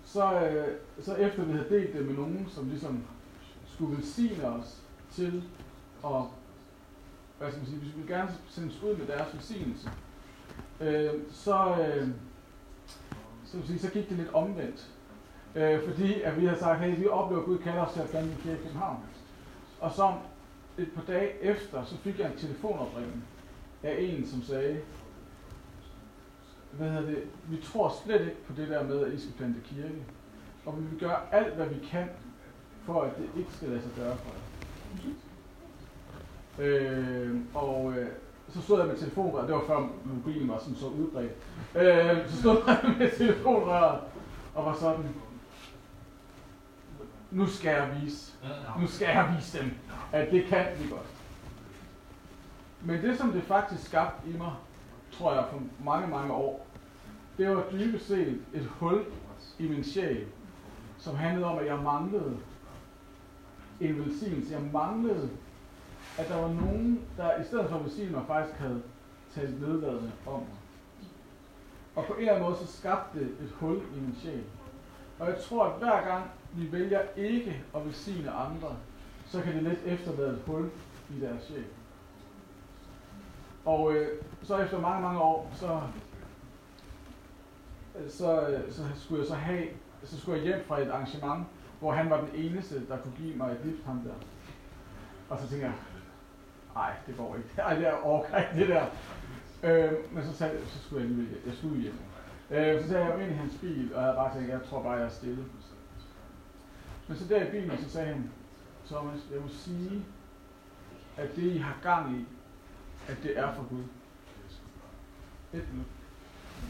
så, 0.03 0.39
øh, 0.39 0.67
så 0.99 1.15
efter 1.15 1.43
vi 1.43 1.51
havde 1.51 1.69
delt 1.69 1.93
det 1.93 2.05
med 2.05 2.13
nogen, 2.13 2.47
som 2.49 2.69
ligesom 2.69 3.03
skulle 3.67 3.97
velsigne 3.97 4.45
os 4.45 4.81
til 5.11 5.43
at, 6.05 6.21
hvad 7.37 7.51
skal 7.51 7.57
man 7.57 7.67
sige, 7.67 7.79
vi 7.79 7.89
skulle 7.89 8.15
gerne 8.15 8.31
sendes 8.49 8.83
ud 8.83 8.95
med 8.97 9.07
deres 9.07 9.33
velsignelse, 9.33 9.89
øh, 10.83 11.11
så, 11.31 11.75
øh, 11.79 12.07
så, 13.45 13.67
sige, 13.67 13.79
så 13.79 13.89
gik 13.89 14.09
det 14.09 14.17
lidt 14.17 14.33
omvendt. 14.33 14.89
Øh, 15.55 15.83
fordi 15.87 16.21
at 16.21 16.41
vi 16.41 16.45
har 16.45 16.55
sagt, 16.55 16.79
hey, 16.79 16.99
vi 16.99 17.07
oplever, 17.07 17.41
at 17.41 17.45
Gud 17.45 17.57
kalder 17.57 17.85
os 17.85 17.93
til 17.93 18.01
at 18.01 18.09
plante 18.09 18.31
en 18.31 18.37
kirke 18.43 18.59
i 18.59 18.63
København. 18.63 18.97
Og 19.79 19.91
så 19.91 20.13
et 20.77 20.91
par 20.95 21.03
dage 21.07 21.41
efter, 21.41 21.85
så 21.85 21.97
fik 21.97 22.19
jeg 22.19 22.31
en 22.31 22.37
telefonopringning 22.37 23.23
af 23.83 23.95
en, 23.99 24.27
som 24.27 24.41
sagde, 24.41 24.79
hvad 26.71 26.89
hedder 26.89 27.05
det, 27.05 27.23
vi 27.49 27.57
tror 27.63 27.95
slet 28.05 28.21
ikke 28.21 28.45
på 28.47 28.53
det 28.57 28.67
der 28.67 28.83
med, 28.83 29.05
at 29.05 29.13
I 29.13 29.19
skal 29.19 29.33
plante 29.33 29.59
kirke. 29.63 30.05
Og 30.65 30.77
vi 30.77 30.83
vil 30.83 30.99
gøre 30.99 31.19
alt, 31.31 31.55
hvad 31.55 31.67
vi 31.67 31.85
kan, 31.85 32.09
for 32.85 33.01
at 33.01 33.17
det 33.17 33.29
ikke 33.37 33.53
skal 33.53 33.69
lade 33.69 33.81
sig 33.81 33.91
gøre 33.97 34.17
for 34.17 34.33
jer. 34.33 35.13
Øh, 36.59 37.35
og 37.53 37.93
øh, 37.97 38.09
så 38.53 38.61
stod 38.61 38.79
jeg 38.79 38.87
med 38.87 38.97
telefonrøret, 38.97 39.47
det 39.47 39.55
var 39.55 39.63
før 39.67 39.87
mobilen 40.05 40.49
var 40.49 40.59
sådan 40.59 40.75
så 40.75 40.87
udbredt. 40.87 41.31
Øh, 41.75 42.29
så 42.29 42.37
stod 42.39 42.57
jeg 42.67 42.95
med 42.99 43.11
telefonrøret 43.17 43.99
og 44.55 44.65
var 44.65 44.73
sådan, 44.73 45.05
nu 47.31 47.47
skal 47.47 47.69
jeg 47.69 48.01
vise, 48.01 48.33
nu 48.79 48.87
skal 48.87 49.05
jeg 49.05 49.33
vise 49.37 49.59
dem, 49.59 49.71
at 50.11 50.31
det 50.31 50.45
kan 50.45 50.65
vi 50.79 50.89
godt. 50.89 51.07
Men 52.81 53.01
det, 53.01 53.17
som 53.17 53.31
det 53.31 53.43
faktisk 53.43 53.83
skabte 53.83 54.29
i 54.29 54.37
mig, 54.37 54.51
tror 55.11 55.33
jeg, 55.33 55.45
for 55.51 55.61
mange, 55.85 56.07
mange 56.07 56.33
år, 56.33 56.67
det 57.37 57.49
var 57.49 57.63
dybest 57.71 58.07
set 58.07 58.41
et 58.53 58.65
hul 58.65 59.05
i 59.59 59.67
min 59.67 59.83
sjæl, 59.83 60.25
som 60.97 61.15
handlede 61.15 61.45
om, 61.45 61.57
at 61.57 61.65
jeg 61.65 61.79
manglede 61.79 62.37
en 63.79 63.99
velsignelse. 63.99 64.53
Jeg 64.53 64.61
manglede, 64.73 65.29
at 66.19 66.29
der 66.29 66.35
var 66.35 66.47
nogen, 66.47 67.01
der 67.17 67.41
i 67.41 67.43
stedet 67.43 67.69
for 67.69 67.75
at 67.75 67.83
besige 67.83 68.09
mig, 68.09 68.21
faktisk 68.27 68.59
havde 68.59 68.83
talt 69.35 69.61
nedladende 69.61 70.11
om 70.27 70.39
mig. 70.39 70.57
Og 71.95 72.05
på 72.05 72.13
en 72.13 72.19
eller 72.19 72.33
anden 72.33 72.49
måde, 72.49 72.59
så 72.59 72.77
skabte 72.77 73.19
det 73.19 73.27
et 73.27 73.51
hul 73.59 73.77
i 73.77 73.99
min 73.99 74.15
sjæl. 74.21 74.43
Og 75.19 75.27
jeg 75.27 75.37
tror, 75.37 75.65
at 75.65 75.79
hver 75.79 76.07
gang 76.07 76.31
vi 76.53 76.71
vælger 76.71 77.01
ikke 77.15 77.63
at 77.75 77.85
velsigne 77.85 78.31
andre, 78.31 78.75
så 79.25 79.41
kan 79.41 79.55
det 79.55 79.63
lidt 79.63 79.79
efterlade 79.85 80.29
et 80.29 80.41
hul 80.45 80.69
i 81.09 81.19
deres 81.19 81.43
sjæl. 81.43 81.65
Og 83.65 83.93
øh, 83.93 84.21
så 84.43 84.57
efter 84.57 84.79
mange, 84.79 85.01
mange 85.01 85.21
år, 85.21 85.51
så, 85.53 85.81
øh, 87.99 88.09
så, 88.09 88.47
øh, 88.47 88.71
så 88.71 88.83
skulle 88.95 89.19
jeg 89.19 89.27
så 89.27 89.35
have, 89.35 89.67
så 90.03 90.19
skulle 90.19 90.37
jeg 90.37 90.47
hjem 90.47 90.65
fra 90.67 90.81
et 90.81 90.89
arrangement, 90.89 91.47
hvor 91.79 91.91
han 91.91 92.09
var 92.09 92.21
den 92.21 92.29
eneste, 92.35 92.87
der 92.87 92.97
kunne 92.97 93.13
give 93.17 93.35
mig 93.35 93.51
et 93.51 93.65
lift, 93.65 93.85
ham 93.85 93.99
der. 93.99 94.13
Og 95.29 95.39
så 95.39 95.49
tænker 95.49 95.65
jeg, 95.65 95.75
nej, 96.75 96.93
det 97.07 97.17
går 97.17 97.35
ikke. 97.35 97.49
Ej, 97.61 97.75
det 97.75 97.87
er 97.87 97.93
overkræk, 97.93 98.45
det 98.55 98.67
der. 98.67 98.85
Øh, 99.63 99.91
men 100.11 100.23
så, 100.23 100.33
sagde, 100.33 100.67
så 100.67 100.83
skulle 100.83 101.01
jeg 101.01 101.09
alligevel, 101.09 101.37
jeg 101.45 101.53
skulle 101.53 101.81
hjem. 101.81 101.95
Øh, 102.51 102.81
så 102.81 102.87
sagde 102.87 103.05
jeg 103.05 103.23
ind 103.23 103.31
i 103.31 103.35
hans 103.35 103.53
bil, 103.61 103.95
og 103.95 104.03
jeg 104.03 104.15
bare 104.15 104.33
tænkte, 104.33 104.53
jeg 104.53 104.61
tror 104.69 104.83
bare, 104.83 104.93
jeg 104.93 105.05
er 105.05 105.09
stille. 105.09 105.45
Men 107.07 107.17
så 107.17 107.27
der 107.27 107.47
i 107.47 107.51
bilen, 107.51 107.77
så 107.77 107.89
sagde 107.89 108.07
han, 108.07 108.31
Thomas, 108.85 109.19
jeg 109.33 109.41
må 109.41 109.47
sige, 109.47 110.05
at 111.17 111.35
det 111.35 111.43
I 111.43 111.57
har 111.57 111.77
gang 111.83 112.17
i, 112.17 112.25
at 113.07 113.17
det 113.23 113.39
er 113.39 113.53
for 113.53 113.63
Gud. 113.69 113.83
Et 115.53 115.67
minut. 115.73 115.85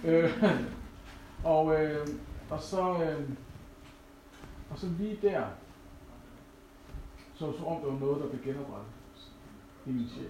Øh, 0.03 0.43
og, 1.55 1.81
øh, 1.81 2.07
og 2.49 2.59
så, 2.59 3.03
øh, 3.03 3.29
og 4.69 4.77
så 4.79 4.87
lige 4.99 5.19
der, 5.21 5.45
så 7.35 7.51
så 7.57 7.65
om 7.65 7.81
det 7.81 7.93
var 7.93 7.99
noget, 7.99 8.21
der 8.21 8.29
blev 8.29 8.43
genoprettet 8.43 8.91
min 9.91 10.09
sjæl. 10.09 10.29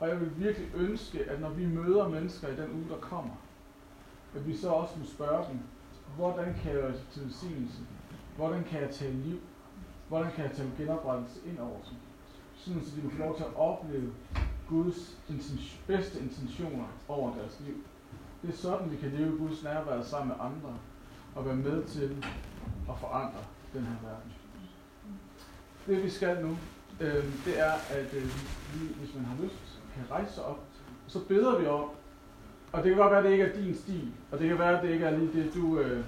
Og 0.00 0.08
jeg 0.08 0.20
vil 0.20 0.32
virkelig 0.36 0.70
ønske, 0.74 1.24
at 1.24 1.40
når 1.40 1.50
vi 1.50 1.66
møder 1.66 2.08
mennesker 2.08 2.48
i 2.48 2.56
den 2.56 2.70
uge, 2.72 2.88
der 2.88 2.98
kommer, 3.00 3.34
at 4.34 4.46
vi 4.46 4.56
så 4.56 4.68
også 4.68 4.98
må 4.98 5.04
spørge 5.04 5.48
dem, 5.48 5.58
hvordan 6.16 6.54
kan 6.62 6.72
jeg 6.72 6.94
til 7.10 7.22
velsignelse? 7.22 7.78
Hvordan 8.36 8.64
kan 8.64 8.80
jeg 8.80 8.90
tale 8.90 9.14
liv? 9.14 9.40
Hvordan 10.08 10.32
kan 10.32 10.44
jeg 10.44 10.52
tale 10.52 10.70
genoprettelse 10.78 11.40
ind 11.46 11.58
over 11.58 11.76
dem? 11.90 11.96
Sådan, 12.56 12.84
så 12.84 12.96
de 12.96 13.00
vil 13.00 13.10
få 13.10 13.18
lov 13.18 13.36
til 13.36 13.44
at 13.44 13.56
opleve 13.56 14.12
Guds 14.68 15.18
intention, 15.28 15.82
bedste 15.86 16.20
intentioner 16.20 16.86
over 17.08 17.34
deres 17.34 17.60
liv. 17.66 17.74
Det 18.42 18.50
er 18.50 18.56
sådan, 18.56 18.90
vi 18.90 18.96
kan 18.96 19.10
leve 19.10 19.38
Guds 19.38 19.64
nærvær 19.64 20.02
sammen 20.02 20.28
med 20.28 20.46
andre 20.46 20.78
og 21.34 21.46
være 21.46 21.56
med 21.56 21.84
til 21.84 22.24
at 22.88 22.98
forandre 22.98 23.40
den 23.72 23.82
her 23.82 23.96
verden. 24.02 24.32
Det 25.86 26.04
vi 26.04 26.10
skal 26.10 26.46
nu, 26.46 26.56
øh, 27.00 27.24
det 27.44 27.60
er, 27.60 27.72
at 27.90 28.14
øh, 28.14 28.24
vi, 28.72 28.94
hvis 28.98 29.14
man 29.14 29.24
har 29.24 29.36
lyst, 29.42 29.80
kan 29.94 30.04
rejse 30.10 30.34
sig 30.34 30.44
op. 30.44 30.60
Så 31.06 31.18
beder 31.24 31.58
vi 31.58 31.66
om, 31.66 31.84
og 32.72 32.82
det 32.82 32.90
kan 32.90 32.96
godt 32.96 33.10
være, 33.10 33.18
at 33.18 33.24
det 33.24 33.32
ikke 33.32 33.44
er 33.44 33.56
din 33.62 33.74
stil, 33.74 34.12
og 34.30 34.38
det 34.38 34.48
kan 34.48 34.58
være, 34.58 34.76
at 34.76 34.82
det 34.82 34.90
ikke 34.90 35.04
er 35.04 35.18
lige 35.18 35.42
det, 35.42 35.54
du 35.54 35.78
øh, 35.78 36.04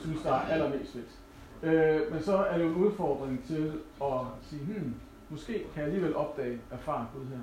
synes, 0.00 0.22
der 0.22 0.32
er 0.32 0.40
allermest 0.40 0.92
fedt. 0.92 1.18
Øh, 1.62 2.12
men 2.12 2.22
så 2.22 2.36
er 2.36 2.58
det 2.58 2.64
jo 2.64 2.68
en 2.68 2.76
udfordring 2.76 3.44
til 3.46 3.72
at 4.02 4.20
sige, 4.42 4.62
hmm, 4.62 4.94
måske 5.30 5.52
kan 5.52 5.82
jeg 5.82 5.84
alligevel 5.84 6.16
opdage, 6.16 6.60
erfaren 6.70 7.06
Gud 7.14 7.26
her. 7.26 7.38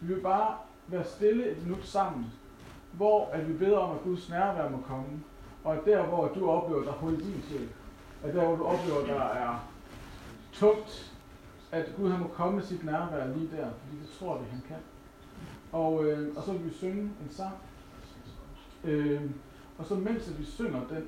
Vi 0.00 0.14
vil 0.14 0.20
bare 0.20 0.54
være 0.86 1.04
stille 1.04 1.50
et 1.50 1.66
minut 1.66 1.86
sammen, 1.86 2.26
hvor 2.92 3.30
at 3.32 3.48
vi 3.48 3.52
beder 3.52 3.78
om, 3.78 3.96
at 3.96 4.02
Guds 4.02 4.30
nærvær 4.30 4.68
må 4.68 4.78
komme, 4.88 5.22
og 5.64 5.74
at 5.76 5.80
der, 5.84 6.02
hvor 6.02 6.28
du 6.28 6.50
oplever, 6.50 6.82
der 6.82 6.90
er 6.90 6.96
hul 6.96 7.12
i 7.12 7.16
din 7.16 7.42
sjæl, 7.48 7.68
at 8.24 8.34
der, 8.34 8.44
hvor 8.44 8.56
du 8.56 8.64
oplever, 8.64 9.06
der 9.06 9.24
er 9.24 9.68
tungt, 10.52 11.12
at 11.72 11.92
Gud 11.96 12.10
han 12.10 12.20
må 12.20 12.28
komme 12.28 12.56
med 12.56 12.64
sit 12.64 12.84
nærvær 12.84 13.26
lige 13.26 13.50
der, 13.56 13.68
fordi 13.84 14.00
det 14.02 14.10
tror 14.18 14.38
vi, 14.38 14.44
han 14.50 14.62
kan. 14.68 14.76
Og, 15.72 16.04
øh, 16.04 16.36
og 16.36 16.42
så 16.42 16.52
vil 16.52 16.64
vi 16.64 16.70
synge 16.70 17.02
en 17.02 17.30
sang, 17.30 17.54
øh, 18.84 19.22
og 19.78 19.86
så 19.86 19.94
mens 19.94 20.38
vi 20.38 20.44
synger 20.44 20.80
den, 20.88 21.04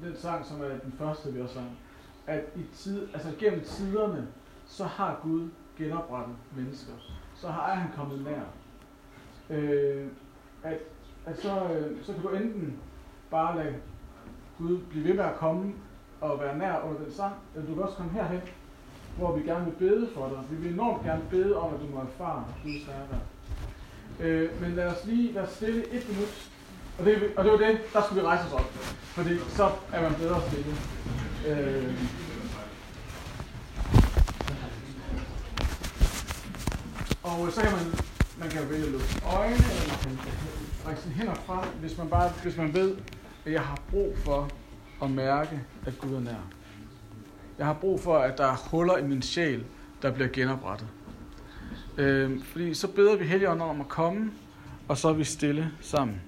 den 0.00 0.16
sang, 0.16 0.46
som 0.46 0.62
er 0.62 0.68
den 0.68 0.92
første, 0.98 1.32
vi 1.32 1.40
også 1.40 1.54
sang, 1.54 1.78
at 2.26 2.44
i 2.56 2.62
tid, 2.74 3.08
altså 3.14 3.28
gennem 3.38 3.64
tiderne, 3.64 4.28
så 4.66 4.84
har 4.84 5.20
Gud 5.22 5.48
genoprettet 5.78 6.36
mennesker. 6.56 6.92
Så 7.34 7.48
har 7.48 7.74
han 7.74 7.90
kommet 7.96 8.24
nær. 8.24 8.42
Øh, 9.56 10.06
at, 10.62 10.78
at 11.26 11.38
så, 11.38 11.68
øh, 11.72 12.04
så 12.04 12.12
kan 12.12 12.22
du 12.22 12.28
enten 12.28 12.78
bare 13.30 13.56
lade 13.56 13.74
Gud 14.58 14.78
blive 14.90 15.04
ved 15.04 15.14
med 15.14 15.24
at 15.24 15.36
komme 15.36 15.74
og 16.20 16.40
være 16.40 16.58
nær 16.58 16.80
under 16.80 17.02
den 17.02 17.12
sang, 17.12 17.34
eller 17.54 17.68
du 17.68 17.74
kan 17.74 17.82
også 17.82 17.96
komme 17.96 18.12
herhen, 18.12 18.40
hvor 19.16 19.36
vi 19.36 19.42
gerne 19.42 19.64
vil 19.64 19.88
bede 19.88 20.08
for 20.14 20.28
dig. 20.28 20.38
Vi 20.50 20.56
vil 20.56 20.72
enormt 20.72 21.04
gerne 21.04 21.22
bede 21.30 21.56
om, 21.56 21.74
at 21.74 21.80
du 21.80 21.86
må 21.94 22.00
erfare 22.00 22.44
Guds 22.64 22.86
nærvær. 22.86 23.22
Øh, 24.20 24.60
men 24.60 24.74
lad 24.74 24.86
os 24.86 25.04
lige 25.04 25.34
være 25.34 25.46
stille 25.50 25.80
et 25.92 26.08
minut, 26.08 26.50
og 26.98 27.04
det, 27.04 27.22
og 27.36 27.44
det 27.44 27.52
var 27.52 27.58
det, 27.58 27.78
der 27.92 28.02
skulle 28.02 28.20
vi 28.20 28.26
rejse 28.26 28.44
os 28.44 28.52
op. 28.52 28.70
Fordi 29.02 29.38
så 29.38 29.70
er 29.92 30.02
man 30.02 30.14
bedre 30.14 30.42
stille. 30.48 30.74
Øh, 31.48 31.94
og 37.22 37.52
så 37.52 37.60
kan 37.60 37.72
man, 37.72 37.86
man 38.38 38.48
kan 38.50 38.70
vælge 38.70 38.84
at 38.84 38.92
lukke 38.92 39.22
øjnene, 39.36 39.64
eller 39.82 40.08
man 40.08 40.16
kan 40.16 40.32
række 40.86 41.00
sine 41.00 41.14
hænder 41.14 41.34
frem, 41.34 41.64
hvis 41.80 41.98
man, 41.98 42.08
bare, 42.08 42.32
hvis 42.42 42.56
man 42.56 42.74
ved, 42.74 42.96
at 43.46 43.52
jeg 43.52 43.60
har 43.60 43.78
brug 43.90 44.14
for 44.24 44.48
at 45.02 45.10
mærke, 45.10 45.60
at 45.86 45.98
Gud 45.98 46.14
er 46.14 46.20
nær. 46.20 46.61
Jeg 47.58 47.66
har 47.66 47.74
brug 47.74 48.00
for, 48.00 48.18
at 48.18 48.38
der 48.38 48.46
er 48.46 48.56
huller 48.70 48.96
i 48.96 49.02
min 49.02 49.22
sjæl, 49.22 49.64
der 50.02 50.10
bliver 50.10 50.28
genoprettet. 50.28 50.88
Øh, 51.98 52.44
fordi 52.44 52.74
så 52.74 52.88
beder 52.88 53.16
vi 53.16 53.26
Helligånden 53.26 53.68
om 53.68 53.80
at 53.80 53.88
komme, 53.88 54.32
og 54.88 54.98
så 54.98 55.08
er 55.08 55.12
vi 55.12 55.24
stille 55.24 55.72
sammen. 55.80 56.20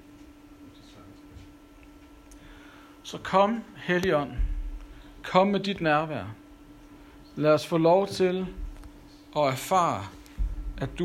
Så 3.03 3.17
kom, 3.17 3.63
Helligånd. 3.75 4.31
Kom 5.23 5.47
med 5.47 5.59
dit 5.59 5.81
nærvær. 5.81 6.25
Lad 7.35 7.53
os 7.53 7.67
få 7.67 7.77
lov 7.77 8.07
til 8.07 8.47
at 9.37 9.41
erfare, 9.41 10.05
at 10.77 10.89
du 10.99 11.03